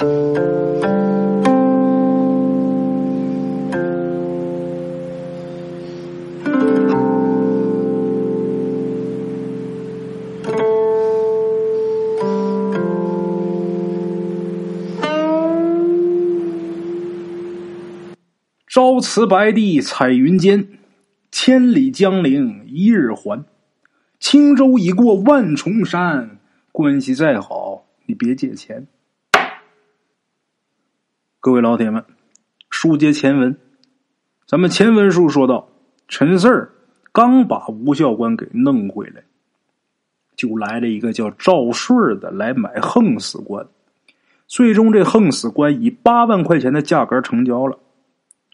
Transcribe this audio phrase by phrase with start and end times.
[0.00, 0.06] 朝
[18.98, 20.66] 辞白帝彩云间，
[21.30, 23.44] 千里江陵一日还。
[24.18, 26.38] 轻舟已过万重山，
[26.72, 28.86] 关系再好，你别借钱。
[31.42, 32.04] 各位老铁们，
[32.68, 33.56] 书接前文，
[34.46, 35.70] 咱们前文书说到，
[36.06, 36.70] 陈四儿
[37.12, 39.22] 刚把吴教官给弄回来，
[40.36, 43.66] 就来了一个叫赵顺的来买横死官，
[44.46, 47.78] 最终这横死官以八万块钱的价格成交了。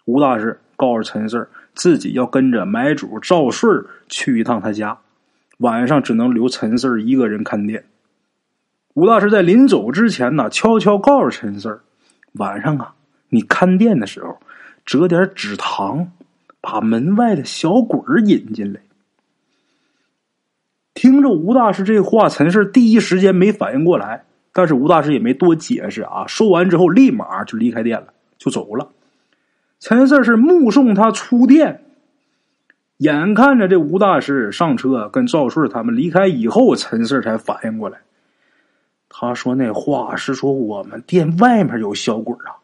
[0.04, 4.96] 吴大师告诉陈四儿，自己要跟着买主赵顺去一趟他家，
[5.58, 7.84] 晚上只能留陈四儿一个人看店。
[8.94, 11.80] 吴大师在临走之前呢，悄悄告诉陈四儿，
[12.38, 12.94] 晚上啊，
[13.28, 14.38] 你看店的时候
[14.84, 16.12] 折点纸糖，
[16.60, 18.80] 把门外的小鬼引进来。
[20.94, 28.88] 听着吴大师这话，陈四儿第一时间没反应过来，但是吴大师也没多解释啊，说完之后立马就离开店了，就走了。
[29.78, 31.84] 陈四是目送他出店，
[32.96, 37.98] 眼看着这吴大师上车跟赵顺他们离开以后，陈四才反应过来。
[39.18, 42.60] 他说那话是说我们店外面有小鬼啊。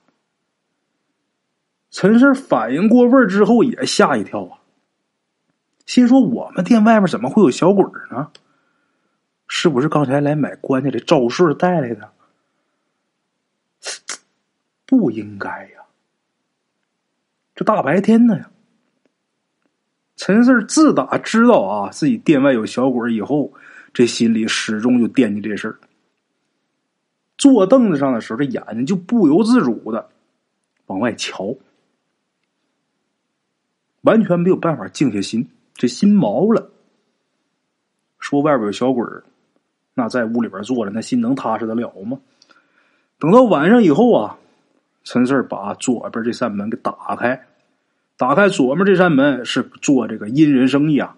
[1.91, 4.59] 陈四反应过味儿之后也吓一跳啊，
[5.87, 8.31] 心说我们店外面怎么会有小鬼呢？
[9.49, 12.11] 是不是刚才来买棺材的赵顺带来的？
[14.85, 15.87] 不应该呀。
[17.55, 18.51] 这大白天的呀，
[20.17, 23.55] 陈四自打知道啊自己店外有小鬼以后，
[23.95, 25.79] 这心里始终就惦记这事儿。
[27.43, 30.09] 坐凳子上的时候，这眼睛就不由自主的
[30.87, 31.57] 往外瞧，
[34.03, 36.71] 完全没有办法静下心，这心毛了。
[38.21, 39.05] 说外边有小鬼
[39.93, 42.21] 那在屋里边坐着，那心能踏实得了吗？
[43.19, 44.39] 等到晚上以后啊。
[45.03, 47.45] 陈四把左边这扇门给打开，
[48.17, 51.17] 打开左面这扇门是做这个阴人生意啊。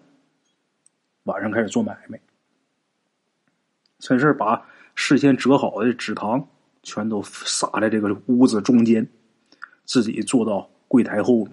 [1.25, 2.19] 晚上开始做买卖。
[3.99, 6.49] 陈四把事先折好的纸糖
[6.83, 9.07] 全都撒在这个屋子中间，
[9.85, 11.53] 自己坐到柜台后面。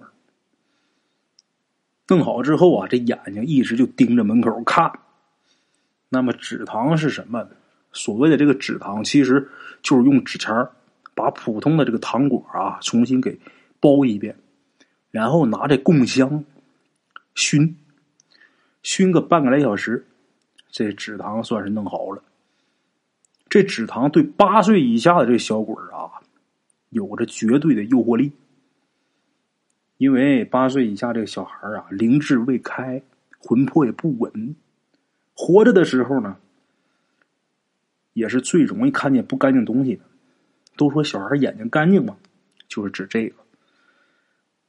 [2.08, 4.92] 弄好之后啊，这眼睛一直就盯着门口看。
[6.08, 7.48] 那么纸糖是什么？
[7.92, 9.48] 所谓的这个纸糖，其实
[9.82, 10.70] 就是用纸钱儿。
[11.14, 13.38] 把普通的这个糖果啊重新给
[13.78, 14.34] 包一遍，
[15.10, 16.42] 然后拿这供香
[17.34, 17.76] 熏，
[18.82, 20.06] 熏个半个来小时，
[20.70, 22.22] 这纸糖算是弄好了。
[23.52, 26.08] 这纸糖对八岁以下的这小鬼啊，
[26.88, 28.32] 有着绝对的诱惑力，
[29.98, 33.02] 因为八岁以下这个小孩啊，灵智未开，
[33.38, 34.56] 魂魄也不稳，
[35.34, 36.38] 活着的时候呢，
[38.14, 40.04] 也是最容易看见不干净东西的。
[40.78, 42.16] 都说小孩眼睛干净嘛，
[42.68, 43.34] 就是指这个。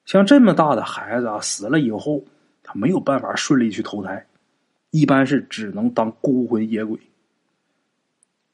[0.04, 2.22] 像这么大的孩子啊，死了以后，
[2.62, 4.28] 他没有办法顺利去投胎，
[4.90, 7.00] 一般是只能当孤魂野鬼。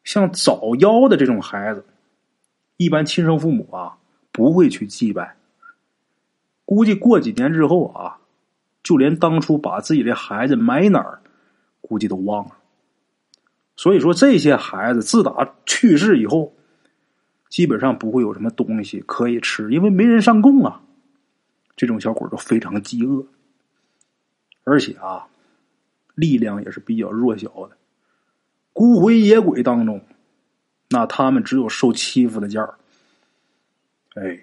[0.09, 1.85] 像早夭的这种孩子，
[2.77, 3.95] 一般亲生父母啊
[4.31, 5.35] 不会去祭拜，
[6.65, 8.17] 估计过几年之后啊，
[8.81, 11.21] 就连当初把自己的孩子埋哪儿，
[11.79, 12.57] 估计都忘了。
[13.75, 16.55] 所以说，这些孩子自打去世以后。
[17.47, 20.81] 基本上不会有什么东西可以吃，因为没人上供啊。
[21.75, 23.25] 这种小鬼都非常饥饿，
[24.63, 25.27] 而且啊，
[26.15, 27.77] 力量也是比较弱小的。
[28.79, 30.01] 孤魂野鬼当中，
[30.87, 32.75] 那他们只有受欺负的劲儿。
[34.15, 34.39] 哎，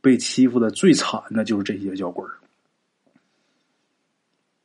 [0.00, 2.24] 被欺负的最惨的就是这些小鬼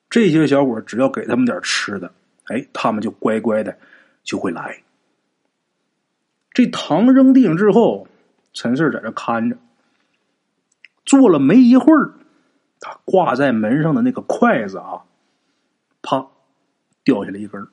[0.09, 2.11] 这些小鬼只要给他们点吃的，
[2.45, 3.77] 哎，他们就乖乖的
[4.23, 4.81] 就会来。
[6.49, 8.07] 这糖扔地上之后，
[8.51, 9.55] 陈四在这看着，
[11.05, 12.15] 坐了没一会儿，
[12.79, 15.03] 他挂在门上的那个筷子啊，
[16.01, 16.27] 啪
[17.03, 17.63] 掉下来一根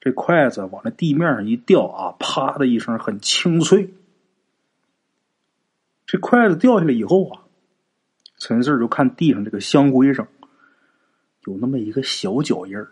[0.00, 3.92] 这筷子往那地面上一掉啊，啪的一声，很清脆。
[6.06, 7.44] 这筷子掉下来以后啊，
[8.38, 10.26] 陈四就看地上这个香灰上
[11.44, 12.90] 有那么一个小脚印儿，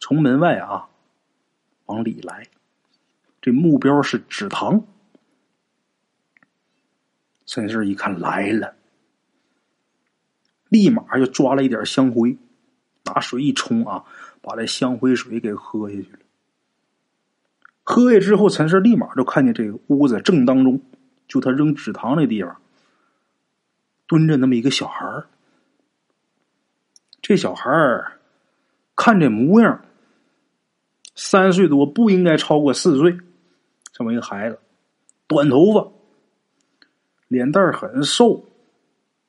[0.00, 0.88] 从门外啊
[1.86, 2.48] 往里来。
[3.40, 4.84] 这目标是纸糖，
[7.46, 8.74] 陈四一看来了，
[10.68, 12.36] 立马就抓了一点香灰，
[13.04, 14.04] 拿水一冲啊，
[14.40, 16.18] 把这香灰水给喝下去了。
[17.82, 20.80] 喝下之后，陈氏立马就看见这个屋子正当中，
[21.26, 22.56] 就他扔纸糖那地方，
[24.06, 25.26] 蹲着那么一个小孩儿。
[27.20, 28.18] 这小孩儿
[28.96, 29.84] 看这模样，
[31.14, 33.18] 三岁多，不应该超过四岁。
[33.92, 34.58] 这么一个孩子，
[35.26, 35.92] 短头发，
[37.28, 38.46] 脸蛋很瘦，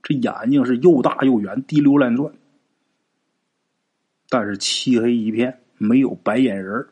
[0.01, 2.33] 这眼睛是又大又圆，滴溜乱转，
[4.31, 6.87] 但是漆黑一片，没有白眼仁。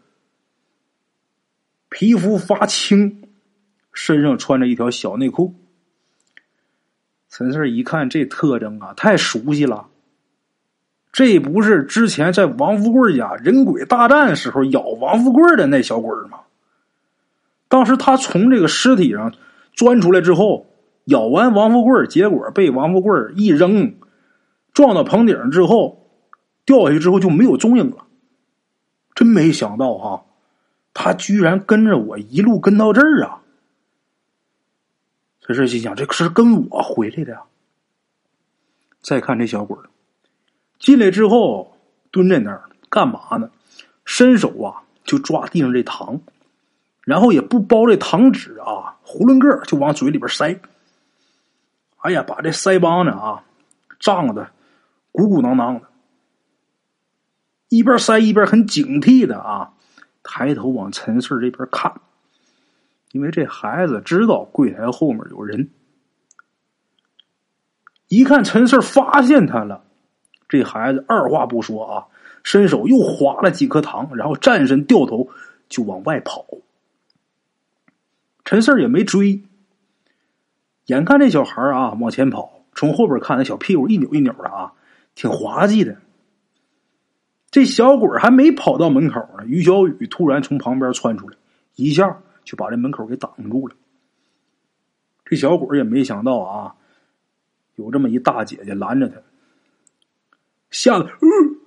[1.88, 3.30] 皮肤发青，
[3.94, 5.56] 身上穿着一条小内裤。
[7.30, 9.88] 陈四一看这特征啊，太熟悉了。
[11.14, 16.42] 这不是之前在王富贵家人鬼大战时候咬王富贵的那小鬼吗？
[17.70, 19.34] 当时他从这个尸体上
[19.72, 20.68] 钻出来之后，
[21.06, 23.96] 咬完王富贵，结果被王富贵一扔，
[24.74, 25.99] 撞到棚顶之后，
[26.70, 28.06] 掉下去之后就没有踪影了。
[29.16, 30.26] 真没想到哈。
[30.94, 33.42] 他居然跟着我一路跟到这儿啊！
[35.40, 37.44] 这是心想，这是跟我回来的呀。
[39.02, 39.78] 再看这小鬼
[40.78, 41.78] 进来之后
[42.12, 43.50] 蹲在那儿干嘛呢？
[44.04, 46.20] 伸手啊就抓地上这糖，
[47.04, 50.60] 然后也不包这糖纸啊，囫囵个就往嘴里边塞。
[51.98, 53.44] 哎呀，把这腮帮子啊
[54.00, 54.52] 胀的
[55.12, 55.89] 鼓鼓囊囊的，
[57.70, 59.74] 一边塞一边很警惕的啊。
[60.22, 62.02] 抬头往陈四这边看，
[63.14, 65.70] 因为这孩子知道柜台后面有人。
[68.10, 69.84] 一看陈四发现他了，
[70.48, 72.06] 这孩子二话不说啊，
[72.44, 75.30] 伸手又划了几颗糖，然后站身掉头
[75.70, 76.46] 就往外跑。
[78.44, 79.44] 陈四也没追，
[80.86, 84.74] 眼看这小孩啊往前跑，从后边看那小屁股一扭一扭的啊，
[85.16, 85.98] 挺滑稽的。
[87.52, 91.36] 这小鬼还没跑到门口呢，于小雨突然从旁边窜出来，
[91.76, 93.76] 一下就把这门口给挡住了。
[95.26, 96.76] 这小鬼也没想到啊，
[97.76, 99.16] 有这么一大姐姐拦着他，
[100.70, 101.60] 吓得，嗯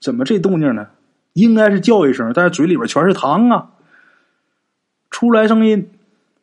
[0.00, 0.90] 怎么这动静呢？
[1.32, 3.70] 应该是叫一声，但是嘴里边全是糖啊，
[5.10, 5.90] 出来声音，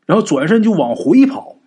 [0.05, 1.57] 然后转身就往回跑。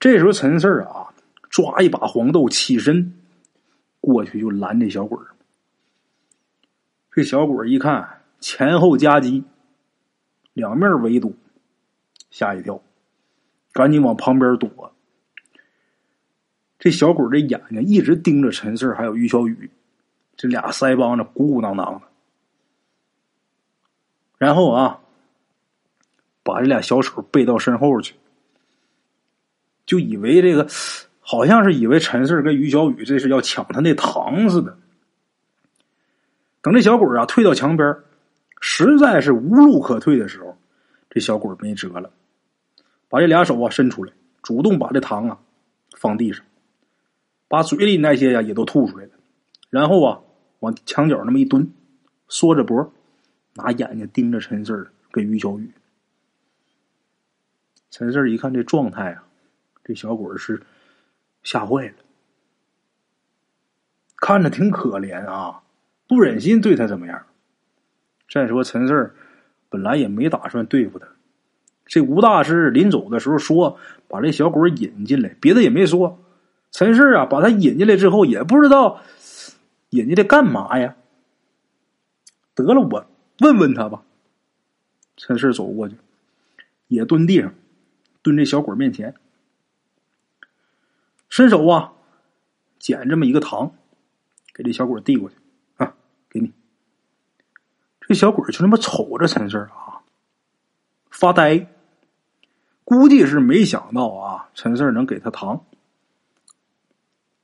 [0.00, 1.08] 这时候陈四啊，
[1.48, 3.14] 抓一把黄豆，起身
[4.00, 5.18] 过去就拦这小鬼
[7.12, 9.44] 这小鬼一看前后夹击，
[10.52, 11.34] 两面围堵，
[12.30, 12.80] 吓一跳，
[13.72, 14.94] 赶紧往旁边躲。
[16.78, 19.70] 这小鬼这眼睛一直盯着陈四还有于小雨，
[20.36, 22.02] 这俩腮帮子鼓鼓囊囊的。
[24.38, 25.00] 然后啊，
[26.42, 28.14] 把这俩小手背到身后去，
[29.84, 30.66] 就以为这个
[31.20, 34.78] 好像是以为陈四跟于小雨这是要抢他那糖似的。
[36.62, 37.96] 等这小鬼啊退到墙边，
[38.60, 40.58] 实在是无路可退的时候，
[41.08, 42.10] 这小鬼没辙了，
[43.08, 44.12] 把这俩手啊伸出来，
[44.42, 45.40] 主动把这糖啊
[45.96, 46.44] 放地上，
[47.48, 49.12] 把嘴里那些呀也都吐出来了，
[49.70, 50.20] 然后啊
[50.58, 51.72] 往墙角那么一蹲，
[52.28, 52.92] 缩着脖，
[53.54, 55.72] 拿眼睛盯着陈四跟于小雨。
[57.90, 59.24] 陈四一看这状态啊，
[59.82, 60.62] 这小鬼是
[61.42, 61.94] 吓坏了，
[64.16, 65.62] 看着挺可怜啊。
[66.10, 67.24] 不忍心对他怎么样。
[68.28, 69.14] 再说陈四
[69.68, 71.06] 本来也没打算对付他。
[71.86, 76.20] 这吴大师临走的时候说把这小鬼引进来，别的也没说。
[76.72, 79.02] 陈四啊，把他引进来之后也不知道
[79.90, 80.96] 引进来干嘛呀。
[82.56, 83.06] 得了，我
[83.38, 84.02] 问问他吧。
[85.16, 85.94] 陈四走过去，
[86.88, 87.54] 也蹲地上，
[88.20, 89.14] 蹲这小鬼面前，
[91.28, 91.92] 伸手啊，
[92.80, 93.72] 捡这么一个糖，
[94.52, 95.36] 给这小鬼递过去。
[98.10, 100.02] 这小鬼就那么瞅着陈四啊，
[101.12, 101.68] 发呆。
[102.82, 105.64] 估计是没想到啊，陈四能给他糖。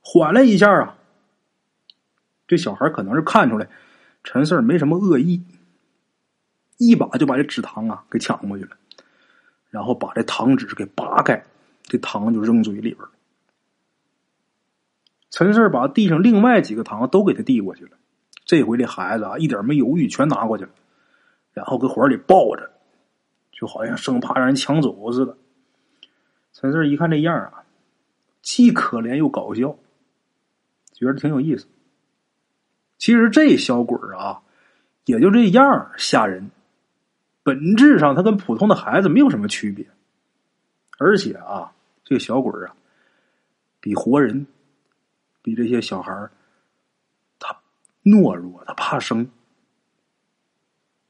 [0.00, 0.98] 缓了一下啊，
[2.48, 3.68] 这小孩可能是看出来
[4.24, 5.40] 陈四没什么恶意，
[6.78, 8.76] 一把就把这纸糖啊给抢过去了，
[9.70, 11.46] 然后把这糖纸给扒开，
[11.84, 13.10] 这糖就扔嘴里边了。
[15.30, 17.96] 陈四把地上另外几个糖都给他递过去了。
[18.46, 20.70] 这回这孩子啊，一点没犹豫，全拿过去了，
[21.52, 22.70] 然后搁怀里抱着，
[23.52, 25.36] 就好像生怕让人抢走似的。
[26.52, 27.64] 陈四一看这样啊，
[28.40, 29.76] 既可怜又搞笑，
[30.94, 31.66] 觉得挺有意思。
[32.98, 34.40] 其实这小鬼啊，
[35.04, 36.50] 也就这样吓人，
[37.42, 39.84] 本质上他跟普通的孩子没有什么区别，
[40.98, 41.72] 而且啊，
[42.04, 42.74] 这个小鬼啊，
[43.80, 44.46] 比活人，
[45.42, 46.30] 比这些小孩
[48.06, 49.28] 懦弱，他怕生，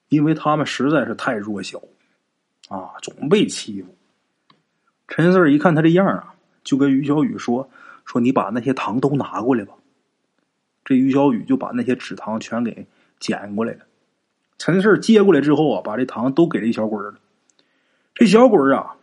[0.09, 1.79] 因为他们实在是太弱小，
[2.69, 3.95] 啊，总被欺负。
[5.07, 6.35] 陈四一看他这样啊，
[6.65, 7.69] 就跟于小雨说
[8.07, 9.75] ：“说你把那些糖都拿过来吧。”
[10.87, 12.87] 这于小雨就把那些纸糖全给
[13.21, 13.81] 捡过来了。
[14.57, 17.19] 陈四接过来之后啊，把这糖都给这小鬼儿了。
[18.15, 18.97] 这小鬼儿啊，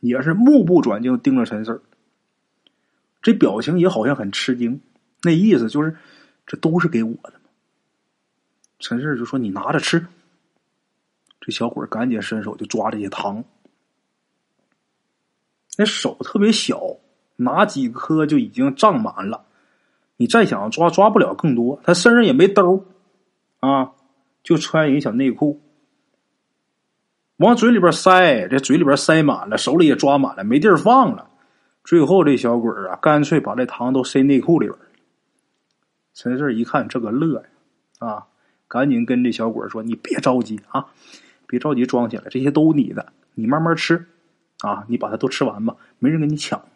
[0.00, 1.82] 也是目不转睛盯着陈四
[3.22, 4.82] 这表情也好像很吃惊，
[5.22, 5.96] 那意思就是
[6.46, 7.34] 这都是给我的。
[8.78, 10.06] 陈氏就说：“你拿着吃。”
[11.40, 13.44] 这小鬼赶紧伸手就抓这些糖，
[15.76, 16.96] 那手特别小，
[17.36, 19.44] 拿几颗就已经胀满了。
[20.16, 21.80] 你再想抓，抓不了更多。
[21.84, 22.86] 他身上也没兜
[23.60, 23.92] 啊，
[24.42, 25.60] 就穿一个小内裤，
[27.36, 31.28] 往嘴里边塞，这嘴里边塞满了，手里也抓满了，没地儿放了。
[31.84, 34.78] 最后这小鬼啊，干脆把这糖都塞内裤里边。
[36.14, 38.26] 陈四一看这个乐呀，啊，
[38.68, 40.86] 赶紧跟这小鬼说：“你别着急啊。”
[41.46, 44.06] 别着急装起来，这些都你的，你慢慢吃，
[44.60, 46.66] 啊，你把它都吃完吧，没人跟你抢。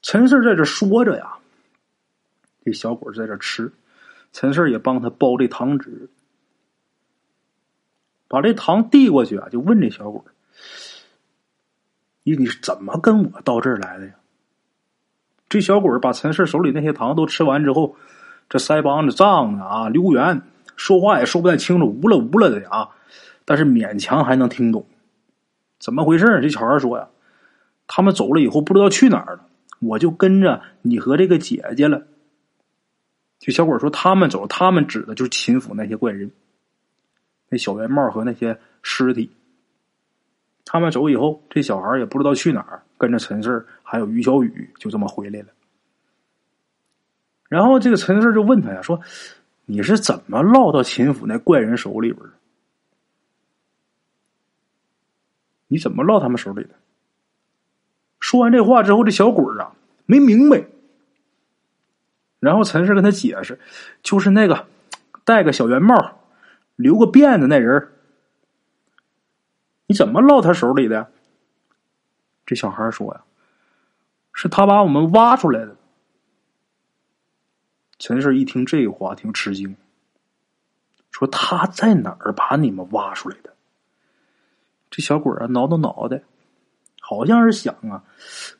[0.00, 1.36] 陈四在这说着呀，
[2.64, 3.70] 这小鬼在这吃，
[4.32, 6.08] 陈四也帮他包这糖纸，
[8.26, 10.22] 把这糖递过去啊，就问这小鬼
[12.24, 14.14] ：“你你是怎么跟我到这儿来的呀？”
[15.48, 17.96] 这小鬼把陈氏手里那些糖都吃完之后，
[18.48, 20.42] 这腮帮子胀的啊，溜圆。
[20.76, 22.90] 说话也说不太清楚，呜了呜了的啊，
[23.44, 24.86] 但是勉强还能听懂。
[25.80, 27.08] 怎么回事这小孩说呀，
[27.88, 29.40] 他们走了以后不知道去哪儿了，
[29.80, 32.06] 我就跟着你和这个姐姐了。
[33.40, 36.30] 这小鬼说他们走，他们指的就是秦府那些怪人，
[37.48, 39.30] 那小圆帽和那些尸体。
[40.64, 45.46] 他们走以后，这小孩也不知道去哪儿，跟着陈四还有于小雨就这么回来了。
[47.48, 49.00] 然后这个陈四就问他呀，说。
[49.70, 52.24] 你是怎么落到秦府那怪人手里边？
[55.66, 56.70] 你怎么落他们手里的？
[58.18, 59.74] 说完这话之后，这小鬼啊
[60.06, 60.64] 没明白。
[62.40, 63.60] 然后陈氏跟他解释，
[64.02, 64.66] 就是那个
[65.22, 66.22] 戴个小圆帽、
[66.74, 67.88] 留个辫子那人
[69.86, 71.12] 你怎么落他手里的？
[72.48, 73.20] 这小孩说呀，
[74.32, 75.76] 是他把我们挖出来的。
[77.98, 79.76] 陈氏一听这话，挺吃惊，
[81.10, 83.52] 说：“他在哪儿把你们挖出来的？”
[84.88, 86.22] 这小鬼啊，挠挠脑袋，
[87.00, 88.02] 好像是想啊，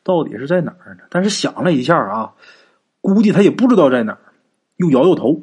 [0.03, 1.05] 到底是在哪儿呢？
[1.09, 2.35] 但是想了一下啊，
[3.01, 4.21] 估计他也不知道在哪儿，
[4.77, 5.43] 又摇摇头。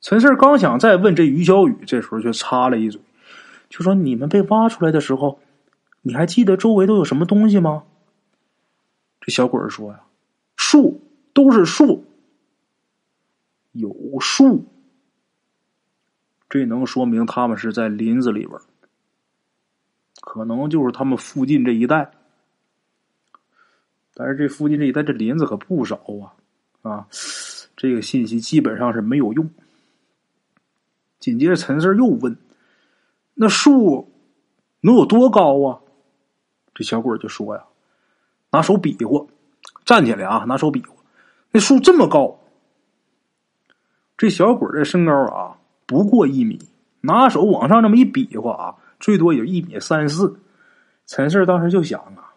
[0.00, 3.00] 陈氏刚想再问这于小雨，这时候却插了一嘴，
[3.68, 5.40] 就说：“你们被挖出来的时候，
[6.04, 7.82] 你还记得周围都有什么东西吗？”
[9.20, 10.04] 这小鬼儿说：“呀，
[10.54, 11.00] 树。”
[11.34, 12.04] 都是树，
[13.72, 14.64] 有树，
[16.48, 18.56] 这能说明他们是在林子里边
[20.20, 22.08] 可能就是他们附近这一带。
[24.14, 26.38] 但是这附近这一带这林子可不少啊，
[26.88, 27.08] 啊，
[27.76, 29.50] 这个信息基本上是没有用。
[31.18, 32.38] 紧接着陈四又问
[33.34, 34.08] ：“那树
[34.82, 35.80] 能有多高啊？”
[36.74, 37.62] 这小鬼就说：“呀，
[38.50, 39.24] 拿手比划，
[39.84, 40.94] 站起来啊，拿手比划。”
[41.52, 42.40] 那树这么高，
[44.18, 46.58] 这小鬼的身高啊不过一米，
[47.00, 50.40] 拿手往上这么一比划啊，最多有一米三四。
[51.06, 52.34] 陈四当时就想啊，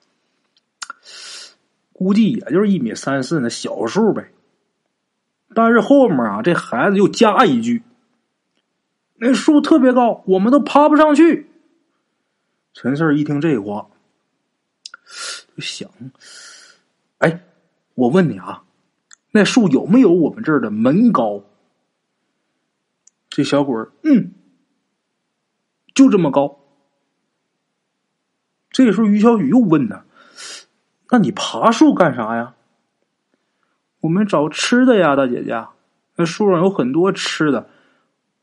[1.94, 4.29] 估计也就是一米三四那小数呗。
[5.56, 7.82] 但是后面啊，这孩子又加一句
[9.15, 11.50] ：“那树特别高，我们都爬不上去。”
[12.74, 13.88] 陈四一听这话，
[15.61, 15.89] 想
[17.19, 17.43] ：“哎，
[17.95, 18.63] 我问你啊。”
[19.31, 21.43] 那树有没有我们这儿的门高？
[23.29, 24.31] 这小鬼儿，嗯，
[25.93, 26.59] 就这么高。
[28.71, 30.05] 这时候，于小雨又问他
[31.11, 32.55] ：“那你爬树干啥呀？”
[34.01, 35.67] 我们找吃的呀，大姐姐。
[36.15, 37.69] 那树上有很多吃的，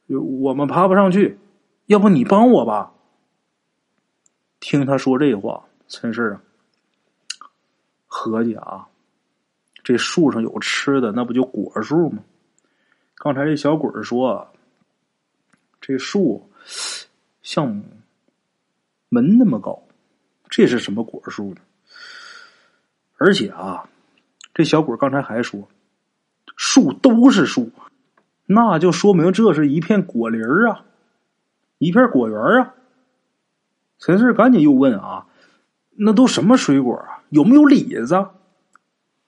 [0.06, 1.38] 我们爬不上去，
[1.86, 2.92] 要不你帮我吧？
[4.60, 6.42] 听他说这话，陈氏啊，
[8.24, 8.88] 合计啊。
[9.82, 12.22] 这树上有吃的，那不就果树吗？
[13.16, 14.50] 刚才这小鬼说，
[15.78, 16.50] 这树
[17.42, 17.82] 像
[19.10, 19.82] 门那么高，
[20.48, 21.60] 这是什么果树呢？
[23.18, 23.86] 而且啊，
[24.54, 25.68] 这小鬼刚才还说，
[26.56, 27.70] 树都是树，
[28.46, 30.86] 那就说明这是一片果林啊，
[31.76, 32.74] 一片果园啊。
[33.98, 35.26] 陈四赶紧又问啊，
[35.96, 37.22] 那都什么水果啊？
[37.30, 38.26] 有没有李子？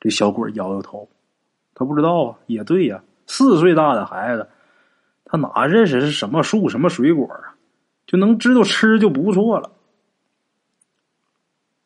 [0.01, 1.09] 这小鬼摇摇头，
[1.75, 4.49] 他不知道啊，也对呀，四岁大的孩子，
[5.25, 7.55] 他哪认识是什么树、什么水果啊？
[8.07, 9.71] 就能知道吃就不错了。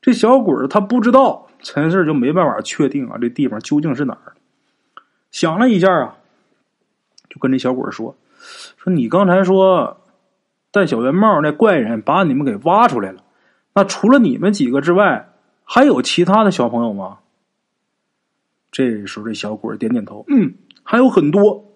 [0.03, 4.35] 这小鬼他不知道，陈四就没办法确定啊，这地方究竟是哪儿。
[5.31, 6.17] 想了一下啊，
[7.29, 8.17] 就跟这小鬼说
[8.77, 10.01] ：“说你刚才说
[10.71, 13.23] 戴小圆帽那怪人把你们给挖出来了，
[13.73, 15.33] 那除了你们几个之外，
[15.65, 17.19] 还有其他的小朋友吗？”
[18.73, 21.67] 这时候这小鬼点点头：“嗯，还有很多。”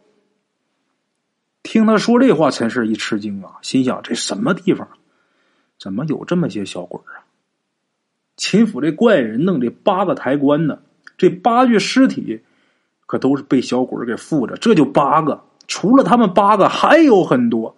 [1.65, 4.87] 听他说这话，陈氏一吃惊啊，心想：这什么地方？
[5.79, 7.25] 怎么有这么些小鬼啊？
[8.37, 10.79] 秦府这怪人弄这八个抬棺呢，
[11.17, 12.43] 这八具尸体
[13.07, 15.43] 可都是被小鬼给附着，这就八个。
[15.67, 17.77] 除了他们八个，还有很多。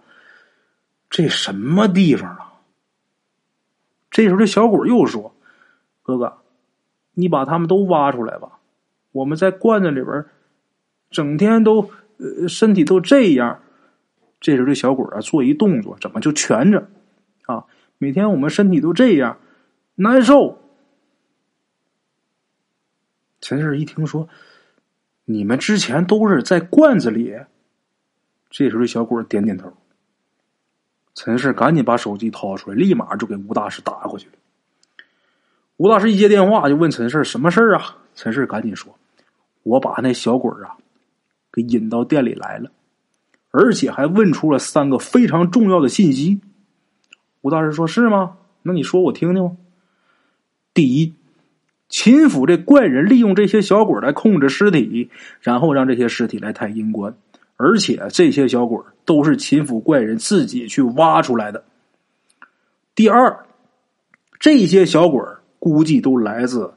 [1.09, 2.46] 这什么地方啊？
[4.17, 5.35] 这时候这小鬼又说
[6.03, 6.39] ：“哥哥，
[7.13, 8.61] 你把他们都挖出来吧，
[9.13, 10.25] 我们在罐子里边，
[11.11, 13.61] 整天都呃身体都这样。”
[14.41, 16.89] 这时候，这小鬼啊做一动作，怎么就蜷着？
[17.45, 17.67] 啊，
[17.99, 19.39] 每天我们身体都这样
[19.97, 20.63] 难受。
[23.43, 24.31] 陈氏一听说，
[25.27, 27.37] 你们之前都是在罐子里。
[28.49, 29.75] 这时候，这小鬼点点头。
[31.17, 34.35] 陈氏赶紧把手机掏出来，立马就给吴大师打过去了。
[35.79, 37.97] 吴大师一接电话，就问陈氏什么事儿啊？
[38.15, 38.95] 陈氏赶紧说
[39.65, 40.77] ：“我把那小鬼啊
[41.51, 42.71] 给引到店里来了。”
[43.51, 46.41] 而且还问出了三个非常重要的信息。
[47.41, 48.37] 吴大师说：“是吗？
[48.63, 49.57] 那你说我听听。
[50.75, 51.15] 第一，
[51.89, 57.17] 秦府这怪人利用这些小鬼来控制尸体，然后让这些尸体来抬阴棺。
[57.57, 61.65] 而且这些小鬼都是秦府怪人自己去挖出来的。
[62.95, 63.47] 第二，
[64.39, 65.23] 这些小鬼
[65.59, 66.75] 估计都来自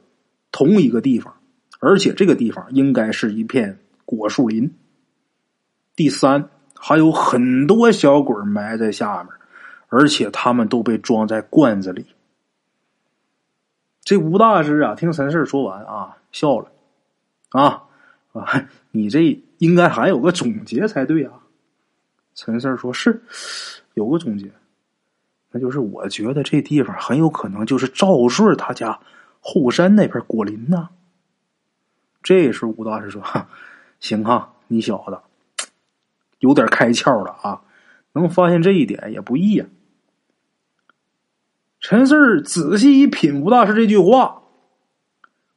[0.50, 1.34] 同一个地方，
[1.78, 4.74] 而且这个地方应该是一片果树林。
[5.96, 6.48] 第三。”
[6.82, 9.30] 还有很多小鬼埋在下面，
[9.88, 12.06] 而且他们都被装在罐子里。
[14.02, 16.72] 这吴大师啊，听陈氏说完啊，笑了，
[17.50, 17.82] 啊
[18.32, 21.32] 啊，你这应该还有个总结才对啊。
[22.34, 23.22] 陈氏说：“是
[23.94, 24.50] 有个总结，
[25.50, 29.00] 那就是我觉得这地方很有可能就是赵顺他家
[29.40, 30.88] 后山那片果林呢。”
[32.22, 33.22] 这时候吴大师说
[34.00, 35.18] ：“行哈，你小子。”
[36.40, 37.60] 有点开窍了啊！
[38.12, 39.66] 能发现这一点也不易呀。
[41.80, 44.42] 陈四仔细一品吴大师这句话，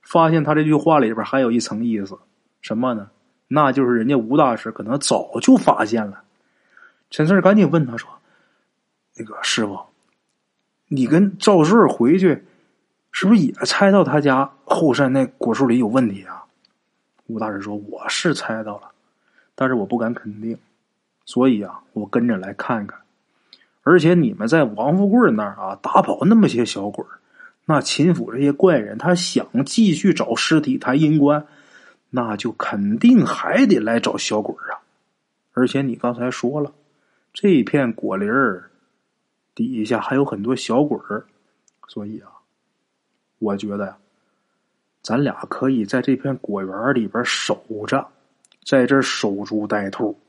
[0.02, 2.20] 发现他这句话里边还有一层意思，
[2.60, 3.10] 什么呢？
[3.48, 6.24] 那就是人家吴大师可能早就发现了。
[7.10, 8.10] 陈四赶紧问他说
[9.16, 9.80] ：“那个师傅，
[10.88, 12.44] 你跟赵顺回去，
[13.12, 16.44] 是不是也猜到他家后山那果树里有问题啊？”
[17.28, 18.90] 吴大师说：“我是猜到了，
[19.56, 20.58] 但是我不敢肯定。”
[21.26, 23.00] 所以啊，我跟着来看看。
[23.84, 27.06] 而且你们在王富贵那儿啊，打跑那么些小鬼
[27.66, 31.46] 那秦府这些怪人，他想继续找尸体抬阴棺，
[32.16, 34.78] 那就肯定还得来找小鬼啊。
[35.54, 36.72] 而且你刚才说了，
[37.34, 38.70] 这片果林儿
[39.56, 41.26] 底下还有很多小鬼儿，
[41.88, 42.30] 所以啊，
[43.40, 43.98] 我觉得呀，
[45.02, 48.08] 咱俩可以在这片果园里边守着，
[48.64, 50.20] 在这守株待兔。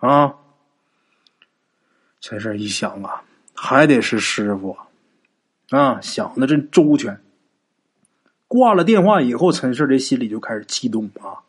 [0.00, 0.34] 啊！
[2.20, 3.22] 在这一想啊，
[3.54, 4.76] 还得是师傅
[5.70, 7.20] 啊，想的真周全。
[8.50, 11.46] 挂了电话以后，陈氏这心里就开始激动啊，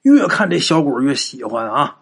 [0.00, 1.98] 越看这小鬼越喜欢啊。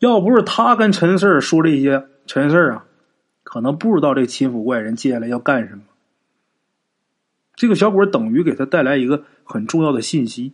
[0.00, 2.84] 要不是他跟陈氏说这些，陈氏啊，
[3.42, 5.82] 可能不知道这秦府怪人接下来要干什么。
[7.56, 10.52] 这个小鬼等于给他带来一个很重要的信息，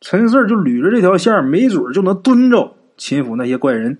[0.00, 2.76] 陈氏就捋着这条线，没准就能蹲着。
[2.96, 3.98] 秦府那些怪人，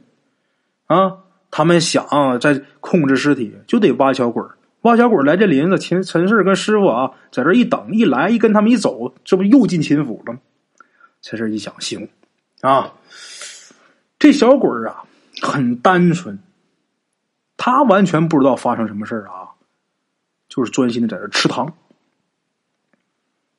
[0.87, 1.19] 啊，
[1.51, 2.07] 他们想
[2.39, 4.41] 在控制尸体，就得挖小鬼
[4.83, 10.41] 挖小鬼来这林子，秦陈氏跟师傅啊，在这一等，一来一跟他们一走，这不又进秦府了吗？
[11.21, 12.09] 陈氏一想，行
[12.61, 12.93] 啊，
[14.19, 15.05] 这小鬼啊，
[15.41, 16.39] 很单纯，
[17.57, 19.55] 他完全不知道发生什么事啊，
[20.49, 21.75] 就是专心的在这吃糖。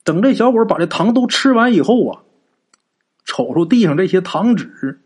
[0.04, 2.22] 等这小鬼把这糖都吃完以后啊，
[3.24, 5.00] 瞅瞅地上这些糖纸。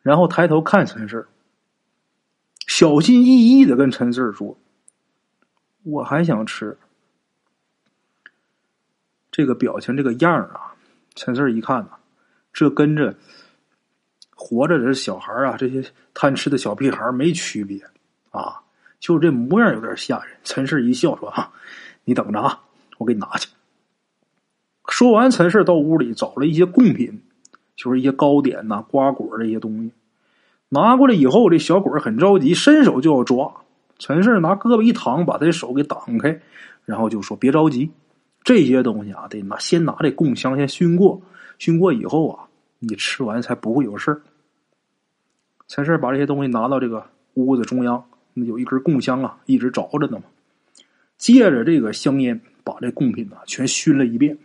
[0.00, 1.28] 然后抬头看陈氏，
[2.66, 4.56] 小心翼翼的跟陈氏说
[5.82, 6.76] ：“我还想吃。”
[9.30, 10.74] 这个表情，这个样儿啊，
[11.14, 11.90] 陈氏一看呐，
[12.52, 13.14] 这跟着
[14.34, 17.80] 活着的小孩啊，这些贪吃的小屁孩没区别
[18.30, 18.62] 啊，
[18.98, 20.36] 就这模样有点吓人。
[20.44, 21.52] 陈氏一笑说：“哈，
[22.04, 22.62] 你等着啊，
[22.98, 23.48] 我给你拿去。”
[24.88, 27.22] 说完，陈氏到屋里找了一些贡品。
[27.76, 29.92] 就是一些糕点呐、瓜果这些东西。
[30.70, 33.54] 拿过来以后，这小鬼很着急，伸手就要抓。
[33.98, 36.40] 陈氏拿胳膊一躺，把他手给挡开，
[36.84, 37.90] 然后就说：“别着急，
[38.44, 41.20] 这些东西啊，得拿先拿这供香先熏过，
[41.58, 42.46] 熏过以后啊，
[42.78, 44.22] 你吃完才不会有事儿。”
[45.66, 50.24] 陈氏把这些东西拿到这个屋子中央，那有一根供香啊，一直着着呢嘛。
[51.16, 54.38] 借着这个香烟，把这贡品啊全熏了一遍，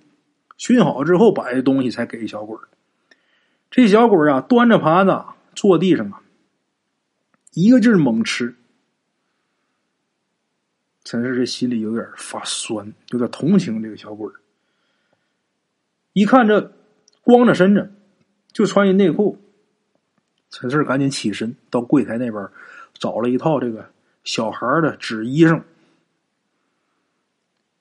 [0.58, 2.58] 熏好之后，把这东西才给小鬼
[3.70, 5.22] 这小鬼啊，端着盘子
[5.54, 6.22] 坐地上啊，
[7.54, 8.56] 一个劲儿猛吃。
[11.04, 14.32] 陈氏这心里有点发酸，有点同情这个小鬼
[16.14, 16.72] 一看这
[17.22, 17.92] 光着身子，
[18.52, 19.38] 就穿一内裤，
[20.50, 22.48] 陈氏赶紧起身到柜台那边
[22.94, 23.90] 找了一套这个
[24.24, 25.64] 小孩的纸衣裳。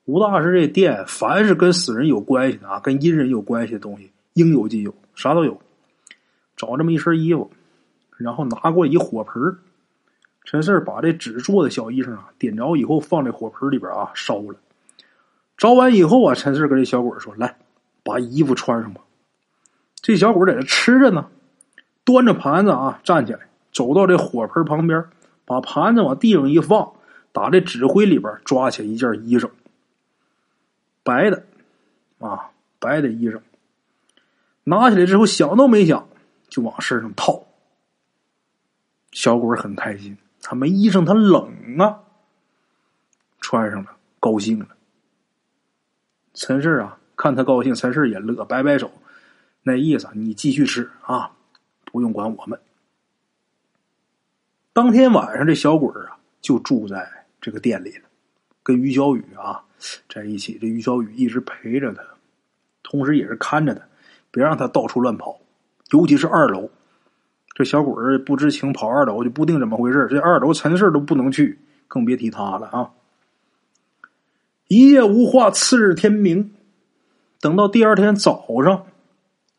[0.04, 5.61] 吴大师这店，凡是跟死人有关系的啊，跟阴人有关系的东西，应有尽有，啥都有。
[6.56, 7.52] 找这么一身衣服，
[8.16, 9.58] 然后拿过一火盆
[10.44, 14.57] 陈四把这纸做的小衣裳啊点着以后，放在火盆里边啊烧了。
[15.57, 17.57] 烧完以后啊，陈四跟这小鬼说：“来，
[18.02, 19.00] 把衣服穿上吧。”
[20.02, 21.28] 这小鬼在这吃着呢，
[22.05, 23.40] 端着盘子啊站起来，
[23.72, 25.05] 走到这火盆旁边，
[25.44, 26.92] 把盘子往地上一放，
[27.31, 29.48] 打这纸灰里边抓起一件衣裳。
[31.05, 31.44] 白的，
[32.18, 32.50] 啊，
[32.81, 33.40] 白的衣裳，
[34.64, 36.09] 拿起来之后想都没想，
[36.48, 37.44] 就往身上套。
[39.12, 42.02] 小鬼很开心，他没衣裳，他冷啊，
[43.40, 44.68] 穿上了，高兴了。
[46.35, 48.90] 陈氏啊，看他高兴，陈氏也乐，摆摆手，
[49.62, 51.31] 那意思你继续吃啊，
[51.85, 52.61] 不用管我们。
[54.74, 58.09] 当天晚上，这小鬼啊就住在这个店里了，
[58.62, 59.64] 跟于小雨啊。
[60.09, 62.05] 在一起，这于小雨一直陪着他，
[62.85, 63.83] 同时也是看着他，
[64.31, 65.40] 别让他到处乱跑。
[65.90, 66.70] 尤其是二楼，
[67.54, 70.06] 这小鬼儿不知情跑二楼，就不定怎么回事。
[70.10, 72.90] 这二楼陈氏都不能去，更别提他了啊！
[74.68, 76.52] 一夜无话，次日天明，
[77.40, 78.86] 等到第二天早上，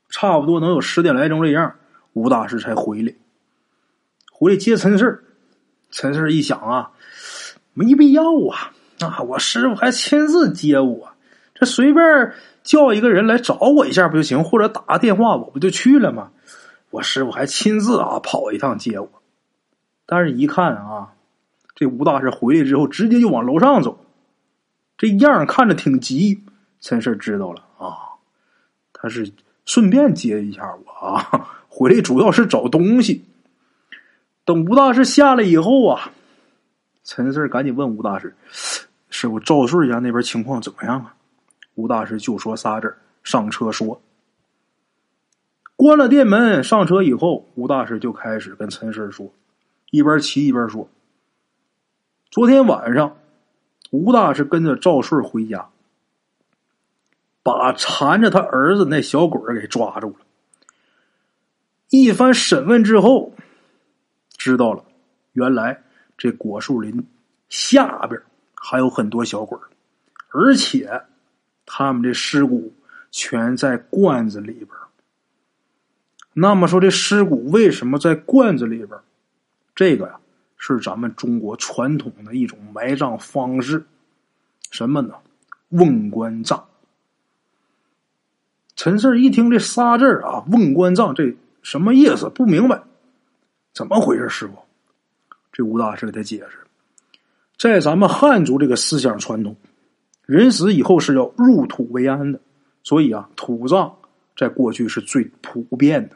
[0.10, 1.76] 差不多能有十点来钟这样，
[2.14, 3.14] 吴大师才回来，
[4.32, 5.24] 回来接陈氏。
[5.92, 6.92] 陈氏一想啊，
[7.76, 8.74] 没必要啊。
[9.00, 9.22] 啊！
[9.22, 11.10] 我师傅还亲自接我，
[11.54, 14.44] 这随便叫一个人来找我一下不就行？
[14.44, 16.32] 或者打个电话，我不就去了吗？
[16.94, 19.10] 我师傅还亲自啊跑一趟接我。
[20.06, 21.14] 但是，一看啊，
[21.74, 24.06] 这吴大师回来之后，直接就往楼上走，
[24.96, 26.44] 这样看着挺急。
[26.82, 28.14] 陈氏知道了啊，
[28.94, 29.32] 他是
[29.66, 33.26] 顺便接一下我啊，回来主要是找东西。
[34.46, 36.12] 等吴大师下来以后啊。
[37.04, 38.36] 陈四赶紧问吴大师
[39.10, 41.16] ：“师傅，赵顺家那边情况怎么样啊？”
[41.74, 44.00] 吴大师就说仨字上车说。”
[45.84, 49.34] 关了店门，上车以后，吴大师就开始跟陈师说，
[49.92, 50.88] 一边骑一边说
[52.32, 53.18] ：“昨天晚上，
[53.92, 55.68] 吴大师跟着赵顺回家，
[57.44, 60.16] 把缠着他儿子那小鬼给抓住了。
[61.90, 63.34] 一番审问之后，
[64.38, 64.86] 知道了，
[65.34, 65.84] 原来。”
[66.18, 67.06] 这果树林
[67.50, 68.22] 下边
[68.56, 69.60] 还有很多小鬼
[70.30, 71.02] 而且
[71.66, 72.74] 他们这尸骨
[73.12, 74.70] 全在罐子里边
[76.34, 79.00] 那么说，这尸骨为什么在罐子里边
[79.76, 80.20] 这个呀，
[80.58, 83.84] 是咱们中国传统的一种埋葬方式。
[84.72, 85.14] 什么呢？
[85.70, 86.64] 瓮棺葬。
[88.76, 92.28] 陈四一听这仨字啊，瓮棺葬，这什么意思？
[92.30, 92.82] 不明白，
[93.74, 94.54] 怎么回事，师傅？
[95.52, 96.58] 这吴大师给他解释，
[97.60, 99.56] 在咱们汉族这个思想传统，
[100.26, 102.40] 人死以后是要入土为安的，
[102.82, 103.96] 所以啊，土葬
[104.36, 106.16] 在过去是最普遍的。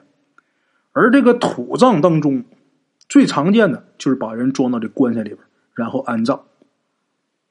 [0.98, 2.44] 而这个土葬当中，
[3.08, 5.40] 最常见的就是把人装到这棺材里边，
[5.76, 6.44] 然后安葬。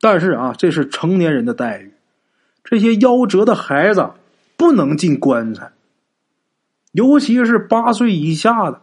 [0.00, 1.92] 但是啊，这是成年人的待遇，
[2.64, 4.10] 这些夭折的孩子
[4.56, 5.70] 不能进棺材，
[6.90, 8.80] 尤其是八岁以下的，